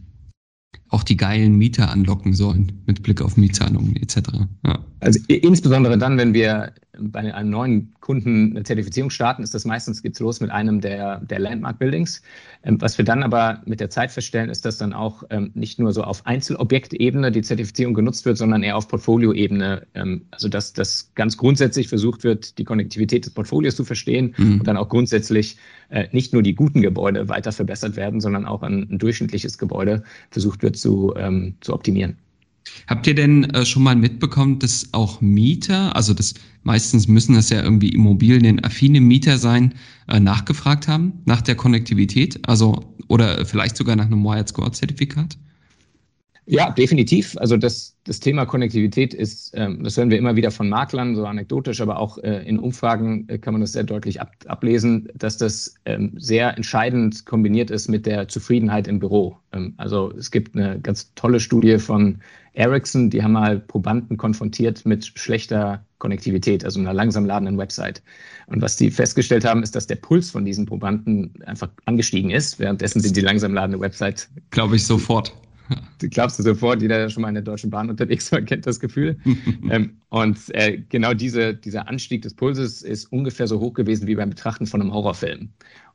auch 0.89 1.03
die 1.03 1.15
geilen 1.15 1.57
Mieter 1.57 1.89
anlocken 1.89 2.33
sollen 2.33 2.83
mit 2.85 3.03
Blick 3.03 3.21
auf 3.21 3.37
Mietzahlungen 3.37 3.95
etc. 3.95 4.17
Ja. 4.65 4.85
Also 5.01 5.19
insbesondere 5.27 5.97
dann, 5.97 6.17
wenn 6.17 6.33
wir 6.33 6.73
bei 6.99 7.33
einem 7.33 7.49
neuen 7.49 7.93
Kunden 8.01 8.51
eine 8.51 8.63
Zertifizierung 8.63 9.09
starten, 9.09 9.41
ist 9.41 9.53
das 9.55 9.65
meistens 9.65 10.03
geht's 10.03 10.19
los 10.19 10.41
mit 10.41 10.51
einem 10.51 10.79
der, 10.79 11.19
der 11.21 11.39
Landmark 11.39 11.79
Buildings. 11.79 12.21
Ähm, 12.63 12.79
was 12.79 12.99
wir 12.99 13.05
dann 13.05 13.23
aber 13.23 13.61
mit 13.65 13.79
der 13.79 13.89
Zeit 13.89 14.11
feststellen, 14.11 14.51
ist, 14.51 14.63
dass 14.63 14.77
dann 14.77 14.93
auch 14.93 15.23
ähm, 15.31 15.49
nicht 15.55 15.79
nur 15.79 15.91
so 15.91 16.03
auf 16.03 16.25
Einzelobjektebene 16.27 17.31
die 17.31 17.41
Zertifizierung 17.41 17.95
genutzt 17.95 18.25
wird, 18.25 18.37
sondern 18.37 18.61
eher 18.61 18.77
auf 18.77 18.87
Portfolioebene. 18.87 19.87
Ähm, 19.95 20.25
also 20.29 20.47
dass 20.49 20.73
das 20.73 21.11
ganz 21.15 21.35
grundsätzlich 21.35 21.87
versucht 21.87 22.23
wird, 22.23 22.59
die 22.59 22.63
Konnektivität 22.63 23.25
des 23.25 23.33
Portfolios 23.33 23.75
zu 23.75 23.83
verstehen 23.83 24.35
mhm. 24.37 24.59
und 24.59 24.67
dann 24.67 24.77
auch 24.77 24.89
grundsätzlich 24.89 25.57
äh, 25.89 26.09
nicht 26.11 26.31
nur 26.31 26.43
die 26.43 26.53
guten 26.53 26.83
Gebäude 26.83 27.27
weiter 27.27 27.51
verbessert 27.51 27.95
werden, 27.95 28.21
sondern 28.21 28.45
auch 28.45 28.61
ein, 28.61 28.87
ein 28.91 28.99
durchschnittliches 28.99 29.57
Gebäude 29.57 30.03
versucht 30.29 30.61
wird 30.61 30.77
zu, 30.77 31.13
zu 31.61 31.73
optimieren. 31.73 32.17
Habt 32.87 33.07
ihr 33.07 33.15
denn 33.15 33.45
äh, 33.51 33.65
schon 33.65 33.83
mal 33.83 33.95
mitbekommen, 33.95 34.59
dass 34.59 34.89
auch 34.93 35.21
Mieter, 35.21 35.95
also 35.95 36.13
das 36.13 36.33
meistens 36.63 37.07
müssen 37.07 37.35
das 37.35 37.49
ja 37.49 37.61
irgendwie 37.61 37.89
immobilienaffine 37.89 39.01
Mieter 39.01 39.37
sein, 39.37 39.73
äh, 40.07 40.19
nachgefragt 40.19 40.87
haben 40.87 41.13
nach 41.25 41.41
der 41.41 41.55
Konnektivität, 41.55 42.47
also 42.47 42.95
oder 43.07 43.45
vielleicht 43.45 43.77
sogar 43.77 43.95
nach 43.95 44.05
einem 44.05 44.23
Wired 44.23 44.49
Score 44.49 44.71
Zertifikat? 44.71 45.37
Ja, 46.51 46.69
definitiv. 46.69 47.37
Also 47.37 47.55
das, 47.55 47.95
das 48.03 48.19
Thema 48.19 48.45
Konnektivität 48.45 49.13
ist, 49.13 49.53
ähm, 49.55 49.85
das 49.85 49.95
hören 49.95 50.09
wir 50.09 50.17
immer 50.17 50.35
wieder 50.35 50.51
von 50.51 50.67
Maklern, 50.67 51.15
so 51.15 51.25
anekdotisch, 51.25 51.79
aber 51.79 51.97
auch 51.97 52.17
äh, 52.17 52.45
in 52.45 52.59
Umfragen 52.59 53.25
äh, 53.29 53.37
kann 53.37 53.53
man 53.53 53.61
das 53.61 53.71
sehr 53.71 53.85
deutlich 53.85 54.19
ab, 54.19 54.33
ablesen, 54.47 55.07
dass 55.15 55.37
das 55.37 55.75
ähm, 55.85 56.11
sehr 56.17 56.57
entscheidend 56.57 57.25
kombiniert 57.25 57.71
ist 57.71 57.87
mit 57.87 58.05
der 58.05 58.27
Zufriedenheit 58.27 58.89
im 58.89 58.99
Büro. 58.99 59.37
Ähm, 59.53 59.75
also 59.77 60.11
es 60.17 60.29
gibt 60.29 60.53
eine 60.53 60.77
ganz 60.81 61.13
tolle 61.15 61.39
Studie 61.39 61.79
von 61.79 62.19
Ericsson, 62.51 63.09
die 63.09 63.23
haben 63.23 63.31
mal 63.31 63.57
Probanden 63.57 64.17
konfrontiert 64.17 64.85
mit 64.85 65.05
schlechter 65.05 65.85
Konnektivität, 65.99 66.65
also 66.65 66.81
einer 66.81 66.93
langsam 66.93 67.25
ladenden 67.25 67.57
Website. 67.57 68.03
Und 68.47 68.61
was 68.61 68.75
die 68.75 68.91
festgestellt 68.91 69.45
haben, 69.45 69.63
ist, 69.63 69.73
dass 69.73 69.87
der 69.87 69.95
Puls 69.95 70.31
von 70.31 70.43
diesen 70.43 70.65
Probanden 70.65 71.33
einfach 71.45 71.69
angestiegen 71.85 72.29
ist. 72.29 72.59
Währenddessen 72.59 72.99
sind 72.99 73.15
die 73.15 73.21
langsam 73.21 73.53
ladende 73.53 73.79
Website. 73.79 74.27
Glaube 74.49 74.75
ich 74.75 74.85
sofort. 74.85 75.33
Du 75.99 76.09
glaubst 76.09 76.39
du 76.39 76.43
sofort, 76.43 76.81
jeder, 76.81 76.97
der 76.97 77.09
schon 77.09 77.21
mal 77.21 77.29
in 77.29 77.35
der 77.35 77.43
Deutschen 77.43 77.69
Bahn 77.69 77.89
unterwegs 77.89 78.31
war, 78.31 78.41
kennt 78.41 78.65
das 78.65 78.79
Gefühl. 78.79 79.17
ähm, 79.69 79.97
und 80.09 80.37
äh, 80.49 80.81
genau 80.89 81.13
diese, 81.13 81.53
dieser 81.53 81.87
Anstieg 81.87 82.21
des 82.21 82.33
Pulses 82.33 82.81
ist 82.81 83.05
ungefähr 83.11 83.47
so 83.47 83.59
hoch 83.59 83.73
gewesen 83.73 84.07
wie 84.07 84.15
beim 84.15 84.29
Betrachten 84.29 84.65
von 84.65 84.81
einem 84.81 84.93
Horrorfilm. 84.93 85.49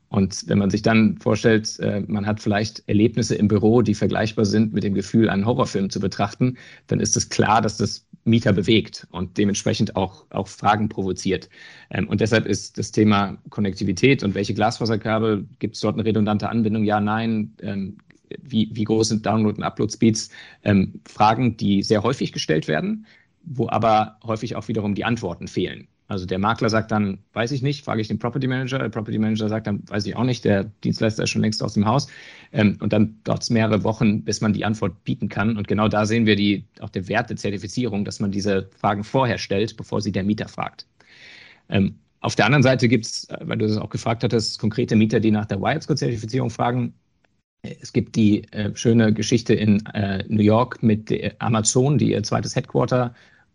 Und 0.09 0.47
wenn 0.47 0.57
man 0.57 0.69
sich 0.69 0.81
dann 0.81 1.17
vorstellt, 1.17 1.79
äh, 1.79 2.01
man 2.07 2.25
hat 2.25 2.39
vielleicht 2.39 2.87
Erlebnisse 2.87 3.35
im 3.35 3.49
Büro, 3.49 3.81
die 3.81 3.93
vergleichbar 3.93 4.45
sind 4.45 4.73
mit 4.73 4.83
dem 4.83 4.93
Gefühl, 4.93 5.29
einen 5.29 5.45
Horrorfilm 5.45 5.89
zu 5.89 5.99
betrachten, 5.99 6.57
dann 6.87 7.01
ist 7.01 7.17
es 7.17 7.27
klar, 7.27 7.61
dass 7.61 7.77
das 7.77 8.05
Mieter 8.23 8.53
bewegt 8.53 9.07
und 9.11 9.37
dementsprechend 9.37 9.95
auch, 9.95 10.25
auch 10.29 10.47
Fragen 10.47 10.89
provoziert. 10.89 11.49
Ähm, 11.89 12.07
und 12.07 12.21
deshalb 12.21 12.45
ist 12.45 12.77
das 12.77 12.91
Thema 12.91 13.37
Konnektivität 13.49 14.23
und 14.23 14.35
welche 14.35 14.53
Glasfaserkabel, 14.53 15.45
gibt 15.59 15.75
es 15.75 15.81
dort 15.81 15.95
eine 15.95 16.05
redundante 16.05 16.49
Anbindung? 16.49 16.83
Ja, 16.83 17.01
nein. 17.01 17.53
Ähm, 17.61 17.97
wie, 18.41 18.69
wie 18.73 18.83
groß 18.83 19.09
sind 19.09 19.25
Download- 19.25 19.57
und 19.57 19.63
Upload-Speeds, 19.63 20.29
ähm, 20.63 21.01
Fragen, 21.07 21.57
die 21.57 21.83
sehr 21.83 22.03
häufig 22.03 22.31
gestellt 22.31 22.67
werden, 22.67 23.05
wo 23.43 23.69
aber 23.69 24.17
häufig 24.23 24.55
auch 24.55 24.67
wiederum 24.67 24.95
die 24.95 25.05
Antworten 25.05 25.47
fehlen. 25.47 25.87
Also 26.09 26.25
der 26.25 26.39
Makler 26.39 26.69
sagt 26.69 26.91
dann, 26.91 27.19
weiß 27.33 27.51
ich 27.51 27.61
nicht, 27.61 27.83
frage 27.83 27.99
ich 27.99 28.07
den 28.07 28.17
Property 28.17 28.47
Manager. 28.47 28.79
Der 28.79 28.89
Property 28.89 29.17
Manager 29.17 29.49
sagt 29.49 29.67
dann, 29.67 29.83
weiß 29.89 30.05
ich 30.05 30.15
auch 30.15 30.23
nicht, 30.23 30.45
der 30.45 30.63
Dienstleister 30.83 31.23
ist 31.23 31.31
schon 31.31 31.41
längst 31.41 31.61
aus 31.61 31.73
dem 31.73 31.85
Haus. 31.85 32.07
Ähm, 32.53 32.77
und 32.79 32.93
dann 32.93 33.19
dauert 33.25 33.43
es 33.43 33.49
mehrere 33.49 33.83
Wochen, 33.83 34.23
bis 34.23 34.39
man 34.39 34.53
die 34.53 34.63
Antwort 34.63 35.03
bieten 35.03 35.27
kann. 35.27 35.57
Und 35.57 35.67
genau 35.67 35.89
da 35.89 36.05
sehen 36.05 36.25
wir 36.25 36.37
die, 36.37 36.65
auch 36.79 36.89
der 36.89 37.09
Wert 37.09 37.29
der 37.29 37.35
Zertifizierung, 37.35 38.05
dass 38.05 38.21
man 38.21 38.31
diese 38.31 38.69
Fragen 38.77 39.03
vorher 39.03 39.37
stellt, 39.37 39.75
bevor 39.75 40.01
sie 40.01 40.13
der 40.13 40.23
Mieter 40.23 40.47
fragt. 40.47 40.87
Ähm, 41.67 41.99
auf 42.21 42.35
der 42.35 42.45
anderen 42.45 42.63
Seite 42.63 42.87
gibt 42.87 43.05
es, 43.05 43.25
äh, 43.25 43.37
weil 43.41 43.57
du 43.57 43.67
das 43.67 43.77
auch 43.77 43.89
gefragt 43.89 44.23
hattest, 44.23 44.59
konkrete 44.59 44.95
Mieter, 44.95 45.19
die 45.19 45.31
nach 45.31 45.45
der 45.45 45.59
Wirescore-Zertifizierung 45.59 46.49
fragen. 46.49 46.93
Es 47.81 47.93
gibt 47.93 48.15
die 48.15 48.43
äh, 48.51 48.75
schöne 48.75 49.13
Geschichte 49.13 49.53
in 49.53 49.85
äh, 49.87 50.23
New 50.27 50.43
York 50.43 50.81
mit 50.81 51.11
Amazon, 51.39 51.97
die 51.97 52.11
ihr 52.11 52.23
zweites 52.23 52.55
Headquarter 52.55 53.13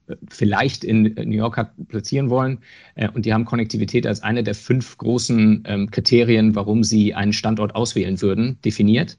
äh, 0.09 0.16
vielleicht 0.29 0.85
in 0.85 1.14
New 1.14 1.37
York 1.37 1.57
hat 1.57 1.72
platzieren 1.88 2.31
wollen. 2.31 2.59
Äh, 2.94 3.09
und 3.11 3.25
die 3.25 3.33
haben 3.33 3.44
Konnektivität 3.44 4.07
als 4.07 4.22
eine 4.22 4.42
der 4.42 4.55
fünf 4.55 4.98
großen 4.98 5.64
ähm, 5.66 5.90
Kriterien, 5.90 6.55
warum 6.55 6.85
sie 6.85 7.14
einen 7.14 7.33
Standort 7.33 7.75
auswählen 7.75 8.20
würden, 8.20 8.59
definiert. 8.64 9.16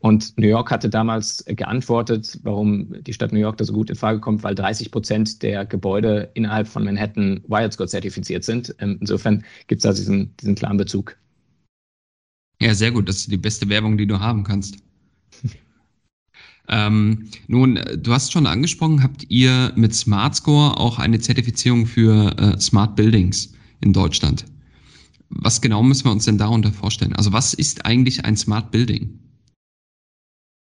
Und 0.00 0.36
New 0.36 0.48
York 0.48 0.70
hatte 0.70 0.90
damals 0.90 1.44
geantwortet, 1.46 2.38
warum 2.42 2.94
die 3.02 3.14
Stadt 3.14 3.32
New 3.32 3.38
York 3.38 3.56
da 3.56 3.64
so 3.64 3.72
gut 3.72 3.88
in 3.88 3.96
Frage 3.96 4.20
kommt, 4.20 4.42
weil 4.42 4.54
30 4.54 4.90
Prozent 4.90 5.42
der 5.42 5.64
Gebäude 5.64 6.30
innerhalb 6.34 6.68
von 6.68 6.84
Manhattan 6.84 7.42
WiredScore 7.48 7.88
zertifiziert 7.88 8.44
sind. 8.44 8.74
Ähm, 8.80 8.98
insofern 9.00 9.44
gibt 9.66 9.80
es 9.80 9.84
da 9.84 9.92
diesen, 9.92 10.36
diesen 10.36 10.54
klaren 10.54 10.76
Bezug. 10.76 11.16
Ja, 12.60 12.74
sehr 12.74 12.92
gut. 12.92 13.08
Das 13.08 13.16
ist 13.16 13.30
die 13.30 13.36
beste 13.36 13.68
Werbung, 13.68 13.96
die 13.96 14.06
du 14.06 14.20
haben 14.20 14.44
kannst. 14.44 14.76
ähm, 16.68 17.28
nun, 17.46 17.80
du 17.96 18.12
hast 18.12 18.32
schon 18.32 18.46
angesprochen, 18.46 19.02
habt 19.02 19.26
ihr 19.28 19.72
mit 19.76 19.94
Smart 19.94 20.36
Score 20.36 20.78
auch 20.78 20.98
eine 20.98 21.18
Zertifizierung 21.18 21.86
für 21.86 22.36
äh, 22.38 22.60
Smart 22.60 22.96
Buildings 22.96 23.52
in 23.80 23.92
Deutschland? 23.92 24.44
Was 25.28 25.60
genau 25.60 25.82
müssen 25.82 26.04
wir 26.04 26.12
uns 26.12 26.26
denn 26.26 26.38
darunter 26.38 26.72
vorstellen? 26.72 27.14
Also 27.16 27.32
was 27.32 27.54
ist 27.54 27.84
eigentlich 27.84 28.24
ein 28.24 28.36
Smart 28.36 28.70
Building? 28.70 29.18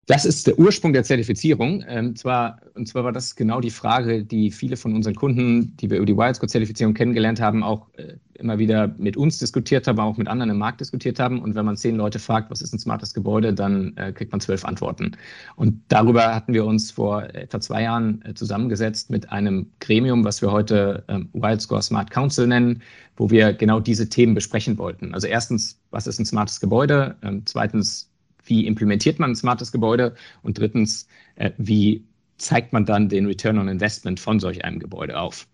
Das 0.10 0.26
ist 0.26 0.48
der 0.48 0.58
Ursprung 0.58 0.92
der 0.92 1.04
Zertifizierung. 1.04 1.84
Ähm, 1.88 2.16
zwar, 2.16 2.62
und 2.74 2.88
zwar 2.88 3.04
war 3.04 3.12
das 3.12 3.36
genau 3.36 3.62
die 3.62 3.70
Frage, 3.70 4.26
die 4.26 4.50
viele 4.50 4.76
von 4.76 4.96
unseren 4.96 5.14
Kunden, 5.14 5.78
die 5.78 5.92
wir 5.92 5.98
über 5.98 6.08
die 6.08 6.18
Wildscore-Zertifizierung 6.18 6.96
kennengelernt 6.96 7.40
haben, 7.40 7.62
auch 7.62 7.86
äh, 7.98 8.16
immer 8.34 8.58
wieder 8.58 8.88
mit 8.98 9.18
uns 9.18 9.38
diskutiert 9.38 9.88
haben, 9.88 10.00
auch 10.00 10.18
mit 10.18 10.28
anderen 10.28 10.50
im 10.50 10.58
Markt 10.58 10.82
diskutiert 10.82 11.20
haben. 11.20 11.40
Und 11.40 11.54
wenn 11.54 11.64
man 11.64 11.78
zehn 11.78 11.96
Leute 11.96 12.18
fragt, 12.18 12.50
was 12.50 12.64
ist 12.64 12.74
ein 12.74 12.80
smartes 12.80 13.14
Gebäude, 13.14 13.54
dann 13.54 13.96
äh, 13.98 14.12
kriegt 14.12 14.32
man 14.32 14.42
zwölf 14.42 14.66
Antworten. 14.66 15.12
Und 15.56 15.80
darüber 15.90 16.34
hatten 16.34 16.56
wir 16.56 16.66
uns 16.66 16.90
vor 16.90 17.26
etwa 17.36 17.60
zwei 17.60 17.84
Jahren 17.84 18.24
äh, 18.26 18.34
zusammengesetzt 18.34 19.12
mit 19.12 19.32
einem 19.32 19.70
Gremium, 19.80 20.24
was 20.24 20.42
wir 20.42 20.52
heute 20.52 21.04
ähm, 21.08 21.30
Wildscore 21.34 21.84
Smart 21.84 22.10
Council 22.10 22.48
nennen, 22.48 22.82
wo 23.16 23.30
wir 23.30 23.54
genau 23.54 23.80
diese 23.80 24.10
Themen 24.10 24.34
besprechen 24.34 24.80
wollten. 24.80 25.14
Also 25.14 25.28
erstens, 25.28 25.80
was 25.92 26.08
ist 26.08 26.20
ein 26.20 26.26
smartes 26.26 26.60
Gebäude? 26.60 27.16
Ähm, 27.22 27.44
zweitens, 27.46 28.09
wie 28.50 28.66
implementiert 28.66 29.20
man 29.20 29.32
ein 29.32 29.36
smartes 29.36 29.72
Gebäude 29.72 30.16
und 30.44 30.58
drittens, 30.58 31.08
äh, 31.36 31.52
wie 31.58 32.04
zeigt 32.38 32.74
man 32.74 32.86
dann 32.86 33.10
den 33.10 33.26
Return 33.26 33.58
on 33.58 33.68
Investment 33.68 34.20
von 34.20 34.40
solch 34.40 34.64
einem 34.64 34.80
Gebäude 34.80 35.20
auf. 35.20 35.48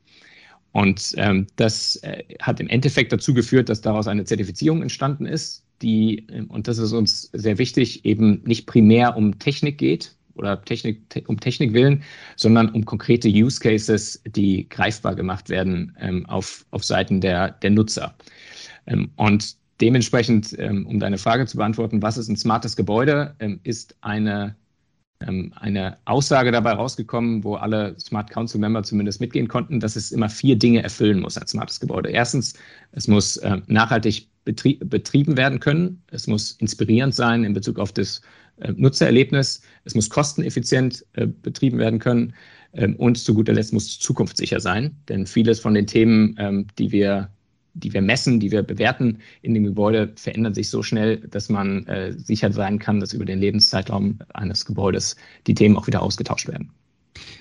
Und 0.72 1.14
ähm, 1.18 1.48
das 1.56 1.96
äh, 2.04 2.24
hat 2.42 2.60
im 2.60 2.68
Endeffekt 2.68 3.12
dazu 3.14 3.34
geführt, 3.34 3.70
dass 3.70 3.82
daraus 3.82 4.08
eine 4.08 4.26
Zertifizierung 4.26 4.82
entstanden 4.82 5.26
ist, 5.26 5.64
die, 5.82 6.28
äh, 6.30 6.42
und 6.50 6.68
das 6.68 6.78
ist 6.78 6.92
uns 6.92 7.30
sehr 7.34 7.58
wichtig, 7.58 8.04
eben 8.06 8.42
nicht 8.46 8.66
primär 8.66 9.16
um 9.16 9.40
Technik 9.40 9.78
geht 9.78 10.16
oder 10.36 10.62
Technik, 10.62 11.10
te 11.10 11.24
um 11.28 11.40
Technik 11.40 11.74
willen, 11.74 12.04
sondern 12.36 12.70
um 12.70 12.84
konkrete 12.86 13.30
Use 13.30 13.60
Cases, 13.60 14.22
die 14.28 14.68
greifbar 14.68 15.16
gemacht 15.16 15.50
werden 15.50 15.96
ähm, 16.00 16.26
auf, 16.26 16.66
auf 16.72 16.84
Seiten 16.84 17.22
der, 17.22 17.52
der 17.52 17.70
Nutzer. 17.70 18.14
Ähm, 18.86 19.12
und 19.16 19.56
Dementsprechend, 19.82 20.56
ähm, 20.58 20.86
um 20.88 21.00
deine 21.00 21.18
Frage 21.18 21.46
zu 21.46 21.58
beantworten, 21.58 22.02
was 22.02 22.18
ist 22.18 22.30
ein 22.30 22.38
smartes 22.38 22.76
Gebäude, 22.76 23.36
ähm, 23.40 23.60
ist 23.64 23.96
eine, 24.02 24.56
ähm, 25.20 25.54
eine 25.58 25.98
Aussage 26.06 26.52
dabei 26.52 26.72
rausgekommen, 26.72 27.44
wo 27.44 27.56
alle 27.56 28.00
Smart 28.00 28.30
Council 28.30 28.60
Member 28.60 28.84
zumindest 28.84 29.20
mitgehen 29.20 29.50
konnten, 29.50 29.82
dass 29.82 29.98
es 29.98 30.14
immer 30.14 30.30
vier 30.30 30.58
Dinge 30.58 30.82
erfüllen 30.82 31.20
muss 31.20 31.38
als 31.38 31.52
smartes 31.52 31.80
Gebäude. 31.80 32.10
Erstens, 32.10 32.54
es 32.94 33.08
muss 33.08 33.40
nachhaltig 33.68 34.30
betrieben 34.46 35.38
werden 35.38 35.60
können. 35.60 36.04
Es 36.12 36.28
muss 36.28 36.52
inspirierend 36.52 37.16
sein 37.16 37.44
in 37.44 37.54
Bezug 37.54 37.80
auf 37.80 37.92
das 37.92 38.22
äh, 38.58 38.72
Nutzererlebnis. 38.74 39.62
Es 39.86 39.96
muss 39.96 40.10
kosteneffizient 40.10 41.04
äh, 41.14 41.28
betrieben 41.28 41.80
werden 41.80 42.00
können. 42.00 42.34
und 42.98 43.18
zu 43.18 43.34
guter 43.34 43.54
Letzt 43.54 43.72
muss 43.72 43.88
es 43.88 44.00
zukunftssicher 44.00 44.60
sein. 44.60 44.98
Denn 45.08 45.26
vieles 45.26 45.62
von 45.62 45.74
den 45.74 45.88
Themen, 45.88 46.68
die 46.78 46.92
wir 46.92 47.30
die 47.76 47.94
wir 47.94 48.02
messen, 48.02 48.40
die 48.40 48.52
wir 48.52 48.64
bewerten 48.64 49.20
in 49.42 49.54
dem 49.54 49.64
Gebäude, 49.64 50.12
verändern 50.16 50.54
sich 50.54 50.70
so 50.70 50.82
schnell, 50.82 51.18
dass 51.18 51.50
man 51.50 51.86
äh, 51.88 52.14
sicher 52.18 52.52
sein 52.52 52.80
kann, 52.80 53.00
dass 53.00 53.14
über 53.14 53.26
den 53.26 53.40
Lebenszeitraum 53.40 54.20
eines 54.34 54.66
Gebäudes 54.66 55.16
die 55.46 55.54
Themen 55.54 55.78
auch 55.78 55.88
wieder 55.88 56.02
ausgetauscht 56.02 56.48
werden. 56.48 56.72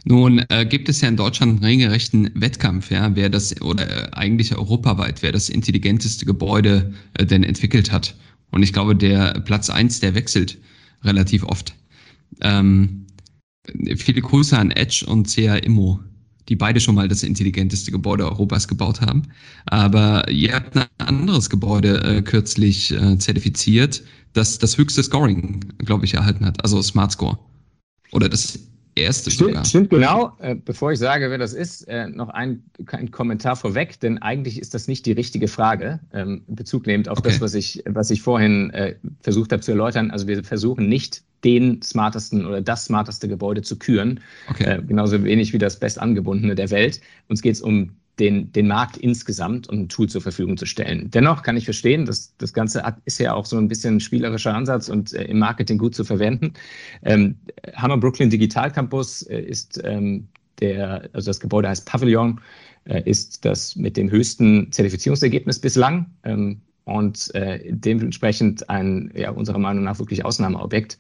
Nun 0.04 0.44
äh, 0.50 0.66
gibt 0.66 0.88
es 0.88 1.00
ja 1.00 1.08
in 1.08 1.16
Deutschland 1.16 1.52
einen 1.52 1.64
regelrechten 1.64 2.30
Wettkampf, 2.34 2.90
ja, 2.90 3.14
wer 3.16 3.30
das 3.30 3.60
oder 3.62 3.88
äh, 3.88 4.10
eigentlich 4.12 4.56
europaweit, 4.56 5.22
wer 5.22 5.32
das 5.32 5.48
intelligenteste 5.48 6.26
Gebäude 6.26 6.92
äh, 7.14 7.24
denn 7.24 7.42
entwickelt 7.42 7.90
hat. 7.90 8.14
Und 8.50 8.62
ich 8.62 8.72
glaube, 8.72 8.94
der 8.94 9.40
Platz 9.40 9.70
eins, 9.70 10.00
der 10.00 10.14
wechselt 10.14 10.58
relativ 11.02 11.44
oft. 11.44 11.74
Ähm, 12.40 13.06
viele 13.96 14.20
Grüße 14.20 14.56
an 14.56 14.70
Edge 14.70 15.04
und 15.08 15.32
CA 15.34 15.56
Immo 15.56 16.00
die 16.48 16.56
beide 16.56 16.80
schon 16.80 16.94
mal 16.94 17.08
das 17.08 17.22
intelligenteste 17.22 17.90
Gebäude 17.90 18.24
Europas 18.24 18.68
gebaut 18.68 19.00
haben. 19.00 19.22
Aber 19.66 20.28
ihr 20.30 20.54
habt 20.54 20.76
ein 20.76 20.86
anderes 20.98 21.50
Gebäude 21.50 22.02
äh, 22.02 22.22
kürzlich 22.22 22.92
äh, 22.92 23.18
zertifiziert, 23.18 24.02
das 24.32 24.58
das 24.58 24.76
höchste 24.76 25.02
Scoring, 25.02 25.60
glaube 25.78 26.04
ich, 26.04 26.14
erhalten 26.14 26.44
hat, 26.44 26.62
also 26.62 26.82
Smart 26.82 27.12
Score. 27.12 27.38
Oder 28.12 28.28
das 28.28 28.58
erste 28.94 29.30
stimmt, 29.30 29.50
sogar. 29.50 29.64
Stimmt, 29.64 29.90
genau. 29.90 30.32
Äh, 30.38 30.54
bevor 30.54 30.92
ich 30.92 30.98
sage, 30.98 31.30
wer 31.30 31.38
das 31.38 31.52
ist, 31.52 31.82
äh, 31.88 32.08
noch 32.08 32.28
ein, 32.28 32.62
ein, 32.86 33.10
Kommentar 33.10 33.56
vorweg, 33.56 33.98
denn 34.00 34.18
eigentlich 34.18 34.60
ist 34.60 34.74
das 34.74 34.88
nicht 34.88 35.06
die 35.06 35.12
richtige 35.12 35.48
Frage, 35.48 36.00
ähm, 36.12 36.42
Bezug 36.46 36.86
nehmend 36.86 37.08
auf 37.08 37.18
okay. 37.18 37.30
das, 37.30 37.40
was 37.40 37.54
ich, 37.54 37.82
was 37.86 38.10
ich 38.10 38.22
vorhin 38.22 38.70
äh, 38.70 38.96
versucht 39.20 39.52
habe 39.52 39.62
zu 39.62 39.72
erläutern. 39.72 40.10
Also 40.10 40.26
wir 40.26 40.44
versuchen 40.44 40.88
nicht 40.88 41.22
den 41.44 41.82
smartesten 41.82 42.46
oder 42.46 42.60
das 42.62 42.86
smarteste 42.86 43.28
Gebäude 43.28 43.62
zu 43.62 43.78
küren. 43.78 44.20
Okay. 44.48 44.64
Äh, 44.64 44.82
genauso 44.82 45.22
wenig 45.22 45.52
wie 45.52 45.58
das 45.58 45.78
bestangebundene 45.78 46.54
der 46.54 46.70
Welt. 46.70 47.00
Uns 47.28 47.42
geht 47.42 47.54
es 47.54 47.60
um 47.60 47.90
den, 48.18 48.52
den 48.52 48.68
Markt 48.68 48.96
insgesamt 48.96 49.68
und 49.68 49.78
ein 49.78 49.88
Tool 49.88 50.08
zur 50.08 50.20
Verfügung 50.20 50.56
zu 50.56 50.66
stellen. 50.66 51.10
Dennoch 51.10 51.42
kann 51.42 51.56
ich 51.56 51.64
verstehen, 51.64 52.04
dass 52.06 52.36
das 52.38 52.52
Ganze 52.52 52.82
ist 53.04 53.18
ja 53.18 53.34
auch 53.34 53.44
so 53.44 53.56
ein 53.56 53.68
bisschen 53.68 53.96
ein 53.96 54.00
spielerischer 54.00 54.54
Ansatz 54.54 54.88
und 54.88 55.12
äh, 55.12 55.24
im 55.24 55.38
Marketing 55.38 55.78
gut 55.78 55.94
zu 55.94 56.04
verwenden. 56.04 56.52
Ähm, 57.02 57.36
Hammer 57.74 57.98
Brooklyn 57.98 58.30
Digital 58.30 58.70
Campus 58.70 59.22
äh, 59.22 59.40
ist 59.40 59.80
ähm, 59.84 60.28
der, 60.60 61.08
also 61.12 61.30
das 61.30 61.40
Gebäude 61.40 61.68
heißt 61.68 61.86
Pavillon, 61.86 62.40
äh, 62.84 63.02
ist 63.04 63.44
das 63.44 63.74
mit 63.74 63.96
dem 63.96 64.10
höchsten 64.10 64.70
Zertifizierungsergebnis 64.70 65.58
bislang. 65.58 66.06
Ähm, 66.22 66.60
und 66.84 67.34
äh, 67.34 67.60
dementsprechend 67.66 68.68
ein, 68.68 69.10
ja, 69.14 69.30
unserer 69.30 69.58
Meinung 69.58 69.84
nach 69.84 69.98
wirklich 69.98 70.24
Ausnahmeobjekt, 70.24 70.98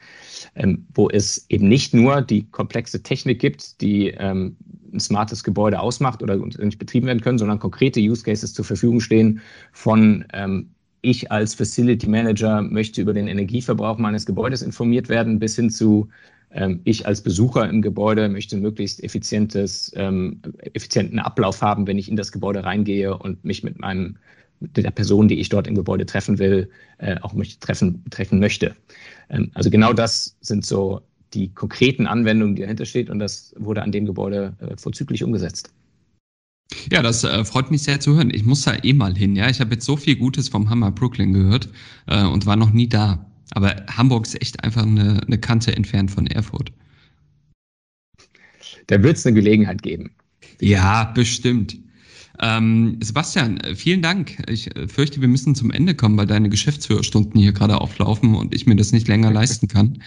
ähm, 0.54 0.86
wo 0.94 1.10
es 1.10 1.46
eben 1.48 1.68
nicht 1.68 1.94
nur 1.94 2.22
die 2.22 2.48
komplexe 2.50 3.02
Technik 3.02 3.40
gibt, 3.40 3.80
die 3.80 4.08
ähm, 4.08 4.56
ein 4.92 5.00
smartes 5.00 5.44
Gebäude 5.44 5.80
ausmacht 5.80 6.22
oder 6.22 6.36
nicht 6.36 6.78
betrieben 6.78 7.06
werden 7.06 7.20
können, 7.20 7.38
sondern 7.38 7.58
konkrete 7.58 8.00
Use 8.00 8.22
Cases 8.22 8.54
zur 8.54 8.64
Verfügung 8.64 9.00
stehen 9.00 9.40
von 9.72 10.24
ähm, 10.32 10.70
ich 11.02 11.30
als 11.30 11.54
Facility 11.54 12.08
Manager 12.08 12.62
möchte 12.62 13.02
über 13.02 13.12
den 13.12 13.28
Energieverbrauch 13.28 13.98
meines 13.98 14.24
Gebäudes 14.24 14.62
informiert 14.62 15.10
werden, 15.10 15.38
bis 15.38 15.56
hin 15.56 15.68
zu 15.68 16.08
ähm, 16.50 16.80
ich 16.84 17.06
als 17.06 17.20
Besucher 17.20 17.68
im 17.68 17.82
Gebäude 17.82 18.28
möchte 18.28 18.56
möglichst 18.56 19.02
effizientes, 19.02 19.92
ähm, 19.96 20.40
effizienten 20.72 21.18
Ablauf 21.18 21.60
haben, 21.60 21.86
wenn 21.86 21.98
ich 21.98 22.08
in 22.08 22.16
das 22.16 22.32
Gebäude 22.32 22.64
reingehe 22.64 23.18
und 23.18 23.44
mich 23.44 23.62
mit 23.64 23.78
meinem 23.78 24.16
der 24.68 24.90
Person, 24.90 25.28
die 25.28 25.40
ich 25.40 25.48
dort 25.48 25.66
im 25.66 25.74
Gebäude 25.74 26.06
treffen 26.06 26.38
will, 26.38 26.70
äh, 26.98 27.16
auch 27.20 27.34
möchte, 27.34 27.58
treffen, 27.60 28.02
treffen 28.10 28.38
möchte. 28.38 28.74
Ähm, 29.30 29.50
also 29.54 29.70
genau 29.70 29.92
das 29.92 30.36
sind 30.40 30.64
so 30.64 31.02
die 31.32 31.52
konkreten 31.52 32.06
Anwendungen, 32.06 32.54
die 32.56 32.62
dahinter 32.62 32.86
steht 32.86 33.10
und 33.10 33.18
das 33.18 33.54
wurde 33.58 33.82
an 33.82 33.92
dem 33.92 34.06
Gebäude 34.06 34.54
äh, 34.60 34.76
vorzüglich 34.76 35.22
umgesetzt. 35.24 35.72
Ja, 36.90 37.02
das 37.02 37.24
äh, 37.24 37.44
freut 37.44 37.70
mich 37.70 37.82
sehr 37.82 38.00
zu 38.00 38.14
hören. 38.14 38.30
Ich 38.32 38.44
muss 38.44 38.62
da 38.62 38.74
eh 38.82 38.92
mal 38.92 39.14
hin. 39.14 39.36
Ja, 39.36 39.48
ich 39.48 39.60
habe 39.60 39.74
jetzt 39.74 39.84
so 39.84 39.96
viel 39.96 40.16
Gutes 40.16 40.48
vom 40.48 40.70
Hammer 40.70 40.90
Brooklyn 40.90 41.32
gehört 41.32 41.68
äh, 42.06 42.24
und 42.24 42.46
war 42.46 42.56
noch 42.56 42.72
nie 42.72 42.88
da. 42.88 43.26
Aber 43.50 43.74
Hamburg 43.88 44.26
ist 44.26 44.40
echt 44.40 44.62
einfach 44.64 44.82
eine, 44.82 45.20
eine 45.26 45.38
Kante 45.38 45.74
entfernt 45.76 46.10
von 46.10 46.26
Erfurt. 46.26 46.72
Da 48.86 49.02
wird 49.02 49.16
es 49.16 49.26
eine 49.26 49.34
Gelegenheit 49.34 49.82
geben. 49.82 50.10
Ja, 50.60 51.04
bestimmt. 51.14 51.78
Ähm, 52.40 52.98
Sebastian, 53.00 53.60
vielen 53.76 54.02
Dank. 54.02 54.42
Ich 54.48 54.74
äh, 54.76 54.88
fürchte, 54.88 55.20
wir 55.20 55.28
müssen 55.28 55.54
zum 55.54 55.70
Ende 55.70 55.94
kommen, 55.94 56.16
weil 56.16 56.26
deine 56.26 56.48
Geschäftsführerstunden 56.48 57.40
hier 57.40 57.52
gerade 57.52 57.80
auflaufen 57.80 58.34
und 58.34 58.54
ich 58.54 58.66
mir 58.66 58.76
das 58.76 58.92
nicht 58.92 59.06
länger 59.08 59.30
leisten 59.30 59.68
kann. 59.68 60.02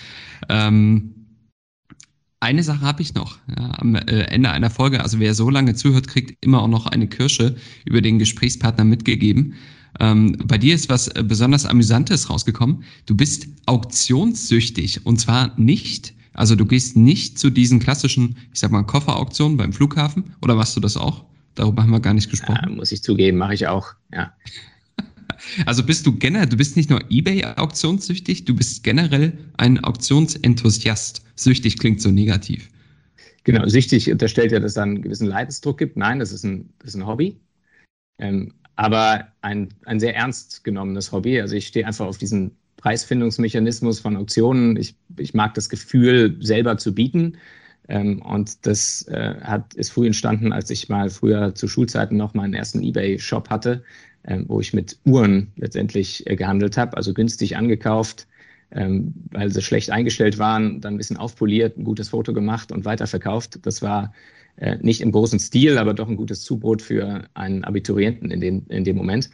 Ähm, 0.50 1.14
eine 2.40 2.64
Sache 2.64 2.82
habe 2.82 3.02
ich 3.02 3.14
noch. 3.14 3.40
Ja, 3.58 3.80
am 3.80 3.96
äh, 3.96 4.24
Ende 4.26 4.52
einer 4.52 4.70
Folge, 4.70 5.02
also 5.02 5.20
wer 5.20 5.34
so 5.34 5.50
lange 5.50 5.74
zuhört, 5.74 6.08
kriegt 6.08 6.44
immer 6.44 6.62
auch 6.62 6.68
noch 6.68 6.86
eine 6.86 7.08
Kirsche 7.08 7.56
über 7.86 8.02
den 8.02 8.20
Gesprächspartner 8.20 8.84
mitgegeben. 8.84 9.56
Ähm, 10.00 10.38
bei 10.46 10.58
dir 10.58 10.76
ist 10.76 10.90
was 10.90 11.08
äh, 11.08 11.24
besonders 11.26 11.66
Amüsantes 11.66 12.30
rausgekommen. 12.30 12.84
Du 13.06 13.16
bist 13.16 13.48
auktionssüchtig 13.66 15.06
und 15.06 15.20
zwar 15.20 15.60
nicht, 15.60 16.14
also 16.34 16.56
du 16.56 16.66
gehst 16.66 16.96
nicht 16.96 17.40
zu 17.40 17.50
diesen 17.50 17.80
klassischen, 17.80 18.38
ich 18.54 18.60
sag 18.60 18.72
mal, 18.72 18.84
Kofferauktionen 18.84 19.58
beim 19.58 19.74
Flughafen 19.74 20.36
oder 20.42 20.56
machst 20.56 20.76
du 20.76 20.80
das 20.80 20.98
auch? 20.98 21.26
Darüber 21.58 21.82
haben 21.82 21.90
wir 21.90 22.00
gar 22.00 22.14
nicht 22.14 22.30
gesprochen. 22.30 22.70
Ja, 22.70 22.70
muss 22.70 22.92
ich 22.92 23.02
zugeben, 23.02 23.38
mache 23.38 23.56
ich 23.56 23.68
auch, 23.68 23.94
ja. 24.14 24.34
Also 25.66 25.84
bist 25.84 26.06
du 26.06 26.18
generell, 26.18 26.48
du 26.48 26.58
bist 26.58 26.76
nicht 26.76 26.90
nur 26.90 27.00
eBay-auktionssüchtig, 27.10 28.46
du 28.46 28.56
bist 28.56 28.84
generell 28.84 29.34
ein 29.58 29.84
Auktionsenthusiast. 29.84 31.24
Süchtig 31.36 31.78
klingt 31.78 32.02
so 32.02 32.10
negativ. 32.10 32.70
Genau, 33.44 33.66
süchtig 33.68 34.12
unterstellt 34.12 34.52
ja, 34.52 34.60
dass 34.60 34.72
es 34.72 34.78
einen 34.78 35.02
gewissen 35.02 35.28
Leidensdruck 35.28 35.78
gibt. 35.78 35.96
Nein, 35.96 36.20
das 36.20 36.32
ist 36.32 36.44
ein, 36.44 36.70
das 36.80 36.90
ist 36.90 36.96
ein 36.96 37.06
Hobby. 37.06 37.40
Ähm, 38.20 38.54
aber 38.76 39.28
ein, 39.42 39.70
ein 39.86 40.00
sehr 40.00 40.16
ernst 40.16 40.64
genommenes 40.64 41.12
Hobby. 41.12 41.40
Also 41.40 41.56
ich 41.56 41.68
stehe 41.68 41.86
einfach 41.86 42.08
auf 42.08 42.18
diesen 42.18 42.52
Preisfindungsmechanismus 42.78 44.00
von 44.00 44.18
Auktionen. 44.18 44.76
Ich, 44.76 44.96
ich 45.18 45.34
mag 45.34 45.54
das 45.54 45.70
Gefühl, 45.70 46.38
selber 46.42 46.78
zu 46.78 46.94
bieten. 46.94 47.38
Ähm, 47.90 48.22
und 48.22 48.66
das 48.66 49.08
äh, 49.08 49.36
hat, 49.42 49.74
ist 49.76 49.92
früh 49.92 50.08
entstanden, 50.08 50.52
als 50.52 50.70
ich 50.70 50.90
mal 50.90 51.10
früher 51.10 51.56
zu 51.56 51.68
Schulzeiten 51.68 52.18
noch 52.18 52.34
meinen 52.34 52.54
ersten 52.54 52.84
Ebay-Shop 52.84 53.50
hatte, 53.50 53.84
äh, 54.24 54.40
wo 54.48 54.60
ich 54.60 54.74
mit 54.74 55.00
Uhren 55.06 55.52
letztendlich 55.56 56.28
äh, 56.28 56.36
gehandelt 56.36 56.78
habe, 56.78 56.98
also 56.98 57.14
günstig 57.14 57.56
angekauft, 57.56 58.28
ähm, 58.72 59.14
weil 59.32 59.50
sie 59.50 59.62
schlecht 59.62 59.92
eingestellt 59.92 60.38
waren, 60.38 60.82
dann 60.82 60.96
ein 60.96 60.98
bisschen 60.98 61.18
aufpoliert, 61.18 61.78
ein 61.78 61.86
gutes 61.86 62.10
Foto 62.10 62.34
gemacht 62.34 62.72
und 62.72 62.84
weiterverkauft. 62.86 63.66
Das 63.66 63.82
war 63.82 64.14
äh, 64.58 64.78
nicht 64.82 65.02
im 65.02 65.12
großen 65.12 65.40
Stil, 65.40 65.78
aber 65.78 65.94
doch 65.94 66.10
ein 66.10 66.18
gutes 66.18 66.42
Zubrot 66.42 66.82
für 66.82 67.24
einen 67.36 67.64
Abiturienten 67.64 68.32
in 68.32 68.42
dem, 68.42 68.66
in 68.68 68.84
dem 68.84 68.98
Moment. 68.98 69.30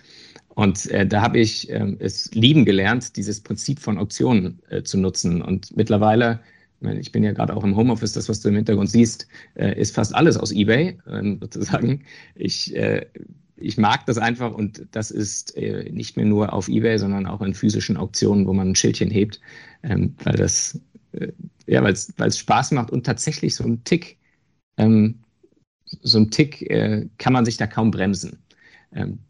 Und 0.49 0.91
äh, 0.91 1.07
da 1.07 1.21
habe 1.21 1.39
ich 1.39 1.69
äh, 1.71 1.95
es 1.99 2.31
lieben 2.33 2.65
gelernt, 2.65 3.17
dieses 3.17 3.41
Prinzip 3.41 3.79
von 3.79 3.97
Auktionen 3.97 4.61
äh, 4.69 4.83
zu 4.83 4.99
nutzen. 4.99 5.41
Und 5.41 5.75
mittlerweile 5.75 6.41
Ich 6.91 7.11
bin 7.11 7.23
ja 7.23 7.31
gerade 7.31 7.55
auch 7.55 7.63
im 7.63 7.75
Homeoffice, 7.75 8.13
das, 8.13 8.29
was 8.29 8.41
du 8.41 8.49
im 8.49 8.55
Hintergrund 8.55 8.89
siehst, 8.89 9.27
äh, 9.55 9.79
ist 9.79 9.95
fast 9.95 10.13
alles 10.13 10.37
aus 10.37 10.51
eBay, 10.51 10.97
ähm, 11.07 11.37
sozusagen. 11.41 12.03
Ich, 12.35 12.75
äh, 12.75 13.05
ich 13.55 13.77
mag 13.77 14.05
das 14.05 14.17
einfach 14.17 14.53
und 14.53 14.85
das 14.91 15.11
ist 15.11 15.55
äh, 15.55 15.89
nicht 15.91 16.17
mehr 16.17 16.25
nur 16.25 16.53
auf 16.53 16.67
eBay, 16.67 16.97
sondern 16.97 17.25
auch 17.25 17.41
in 17.41 17.53
physischen 17.53 17.97
Auktionen, 17.97 18.47
wo 18.47 18.53
man 18.53 18.69
ein 18.69 18.75
Schildchen 18.75 19.09
hebt, 19.09 19.39
ähm, 19.83 20.15
weil 20.23 20.35
das, 20.35 20.79
ja, 21.67 21.83
weil 21.83 21.93
es 21.93 22.37
Spaß 22.39 22.71
macht 22.71 22.89
und 22.89 23.05
tatsächlich 23.05 23.53
so 23.53 23.63
ein 23.63 23.83
Tick, 23.83 24.17
ähm, 24.77 25.19
so 26.01 26.17
ein 26.17 26.31
Tick 26.31 26.67
kann 27.19 27.33
man 27.33 27.45
sich 27.45 27.57
da 27.57 27.67
kaum 27.67 27.91
bremsen. 27.91 28.39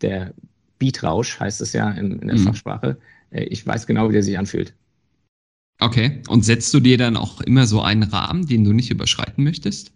der 0.02 0.34
Beatrausch 0.80 1.42
heißt 1.42 1.60
es 1.60 1.74
ja 1.74 1.92
in, 1.92 2.22
in 2.22 2.28
der 2.30 2.38
mhm. 2.38 2.44
Fachsprache. 2.44 2.98
ich 3.32 3.68
weiß 3.68 3.86
genau, 3.86 4.08
wie 4.08 4.14
der 4.14 4.24
sich 4.24 4.38
anfühlt. 4.38 4.74
Okay. 5.80 6.22
Und 6.28 6.46
setzt 6.46 6.74
du 6.74 6.80
dir 6.80 6.98
dann 6.98 7.18
auch 7.18 7.42
immer 7.42 7.68
so 7.68 7.82
einen 7.82 8.04
Rahmen, 8.04 8.48
den 8.48 8.64
du 8.64 8.74
nicht 8.74 8.92
überschreiten 8.92 9.44
möchtest? 9.44 9.92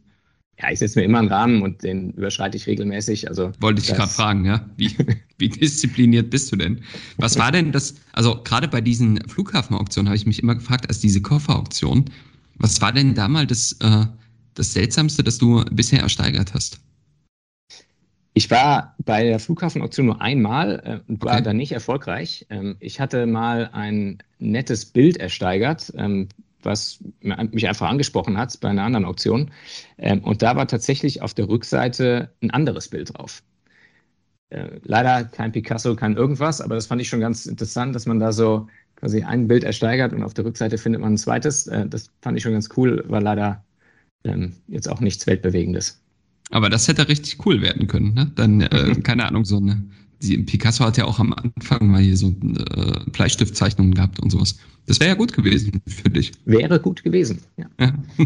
Ja, 0.60 0.72
ich 0.72 0.80
setze 0.80 1.00
mir 1.00 1.06
immer 1.06 1.20
einen 1.20 1.28
Rahmen 1.28 1.62
und 1.62 1.84
den 1.84 2.12
überschreite 2.12 2.58
ich 2.58 2.66
regelmäßig. 2.66 3.30
Also 3.30 3.52
wollte 3.60 3.82
ich 3.82 3.88
gerade 3.88 4.12
fragen, 4.12 4.44
ja. 4.46 4.68
Wie, 4.76 4.92
wie 5.38 5.50
diszipliniert 5.50 6.32
bist 6.32 6.52
du 6.52 6.56
denn? 6.56 6.82
Was 7.18 7.38
war 7.38 7.52
denn 7.52 7.72
das? 7.72 7.96
Also 8.14 8.42
gerade 8.44 8.68
bei 8.68 8.82
diesen 8.82 9.18
Flughafenauktionen 9.30 10.10
habe 10.10 10.18
ich 10.18 10.26
mich 10.26 10.42
immer 10.42 10.56
gefragt, 10.56 10.88
als 10.90 11.00
diese 11.00 11.22
Kofferauktion, 11.22 12.06
was 12.56 12.82
war 12.82 12.92
denn 12.92 13.14
damals 13.14 13.78
das, 13.80 14.04
äh, 14.04 14.08
das 14.56 14.74
Seltsamste, 14.74 15.24
das 15.24 15.38
du 15.38 15.64
bisher 15.72 16.02
ersteigert 16.02 16.56
hast? 16.56 16.80
Ich 18.38 18.52
war 18.52 18.94
bei 19.04 19.24
der 19.24 19.40
Flughafenauktion 19.40 20.06
nur 20.06 20.22
einmal 20.22 21.02
äh, 21.08 21.12
und 21.12 21.26
war 21.26 21.34
okay. 21.34 21.42
da 21.42 21.54
nicht 21.54 21.72
erfolgreich. 21.72 22.46
Ähm, 22.52 22.78
ich 22.80 23.00
hatte 23.00 23.26
mal 23.26 23.72
ein 23.74 24.20
nettes 24.38 24.86
Bild 24.86 25.18
ersteigert, 25.18 25.92
ähm, 25.98 26.30
was 26.62 27.04
mich 27.22 27.68
einfach 27.68 27.90
angesprochen 27.90 28.38
hat 28.38 28.60
bei 28.60 28.70
einer 28.70 28.84
anderen 28.84 29.06
Auktion. 29.06 29.50
Ähm, 29.98 30.24
und 30.24 30.44
da 30.44 30.56
war 30.56 30.68
tatsächlich 30.68 31.24
auf 31.24 31.34
der 31.34 31.50
Rückseite 31.50 32.30
ein 32.44 32.52
anderes 32.52 32.90
Bild 32.90 33.18
drauf. 33.18 33.42
Äh, 34.52 34.82
leider 34.84 35.24
kein 35.24 35.52
Picasso, 35.52 35.96
kein 35.96 36.16
irgendwas, 36.16 36.62
aber 36.62 36.76
das 36.76 36.86
fand 36.86 37.02
ich 37.02 37.10
schon 37.10 37.22
ganz 37.22 37.48
interessant, 37.48 37.96
dass 37.96 38.06
man 38.06 38.20
da 38.20 38.32
so 38.32 38.68
quasi 38.98 39.24
ein 39.24 39.48
Bild 39.48 39.64
ersteigert 39.64 40.14
und 40.14 40.22
auf 40.22 40.36
der 40.36 40.46
Rückseite 40.46 40.78
findet 40.78 41.02
man 41.02 41.14
ein 41.14 41.18
zweites. 41.18 41.66
Äh, 41.66 41.88
das 41.88 42.12
fand 42.22 42.38
ich 42.38 42.44
schon 42.44 42.54
ganz 42.54 42.70
cool, 42.78 43.04
war 43.08 43.20
leider 43.20 43.66
ähm, 44.26 44.54
jetzt 44.68 44.88
auch 44.88 45.00
nichts 45.00 45.26
Weltbewegendes. 45.26 46.04
Aber 46.50 46.70
das 46.70 46.88
hätte 46.88 47.08
richtig 47.08 47.46
cool 47.46 47.62
werden 47.62 47.88
können, 47.88 48.14
ne? 48.14 48.32
Dann, 48.36 48.62
äh, 48.62 48.96
keine 49.04 49.28
Ahnung, 49.28 49.46
so 49.46 49.58
eine. 49.58 49.84
Die, 50.22 50.38
Picasso 50.40 50.84
hat 50.84 50.98
ja 50.98 51.06
auch 51.06 51.20
am 51.20 51.34
Anfang 51.34 51.92
mal 51.92 52.02
hier 52.02 52.18
so 52.18 52.30
äh, 52.30 53.10
Bleistiftzeichnungen 53.12 53.94
gehabt 53.94 54.20
und 54.20 54.32
sowas. 54.32 54.58
Das 54.88 55.00
wäre 55.00 55.10
ja 55.10 55.16
gut 55.16 55.34
gewesen 55.34 55.82
für 55.86 56.10
dich. 56.10 56.32
Wäre 56.46 56.80
gut 56.80 57.04
gewesen, 57.04 57.42
ja. 57.58 57.70
ja. 57.80 57.94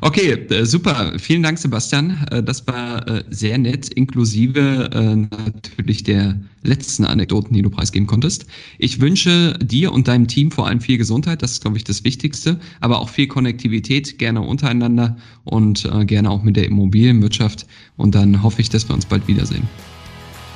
Okay, 0.00 0.32
äh, 0.32 0.64
super. 0.64 1.14
Vielen 1.18 1.42
Dank, 1.42 1.58
Sebastian. 1.58 2.26
Äh, 2.30 2.42
das 2.42 2.66
war 2.66 3.06
äh, 3.08 3.24
sehr 3.30 3.58
nett, 3.58 3.88
inklusive 3.88 4.90
natürlich 5.28 6.04
der 6.04 6.38
letzten 6.62 7.04
Anekdoten, 7.04 7.54
die 7.54 7.62
du 7.62 7.70
preisgeben 7.70 8.06
konntest. 8.06 8.46
Ich 8.78 9.00
wünsche 9.00 9.58
dir 9.60 9.92
und 9.92 10.08
deinem 10.08 10.28
Team 10.28 10.50
vor 10.50 10.66
allem 10.66 10.80
viel 10.80 10.98
Gesundheit. 10.98 11.42
Das 11.42 11.52
ist, 11.52 11.62
glaube 11.62 11.76
ich, 11.76 11.84
das 11.84 12.04
Wichtigste. 12.04 12.58
Aber 12.80 13.00
auch 13.00 13.08
viel 13.08 13.26
Konnektivität, 13.26 14.18
gerne 14.18 14.40
untereinander 14.40 15.16
und 15.44 15.88
gerne 16.06 16.30
auch 16.30 16.42
mit 16.42 16.56
der 16.56 16.66
Immobilienwirtschaft. 16.66 17.66
Und 17.96 18.14
dann 18.14 18.42
hoffe 18.42 18.60
ich, 18.60 18.68
dass 18.68 18.88
wir 18.88 18.94
uns 18.94 19.06
bald 19.06 19.26
wiedersehen. 19.28 19.68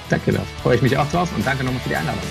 Danke, 0.08 0.32
da 0.32 0.44
freue 0.62 0.76
ich 0.76 0.82
mich 0.82 0.96
auch 0.96 1.10
drauf 1.10 1.30
und 1.36 1.46
danke 1.46 1.64
nochmal 1.64 1.80
für 1.82 1.88
die 1.88 1.96
Einladung. 1.96 2.22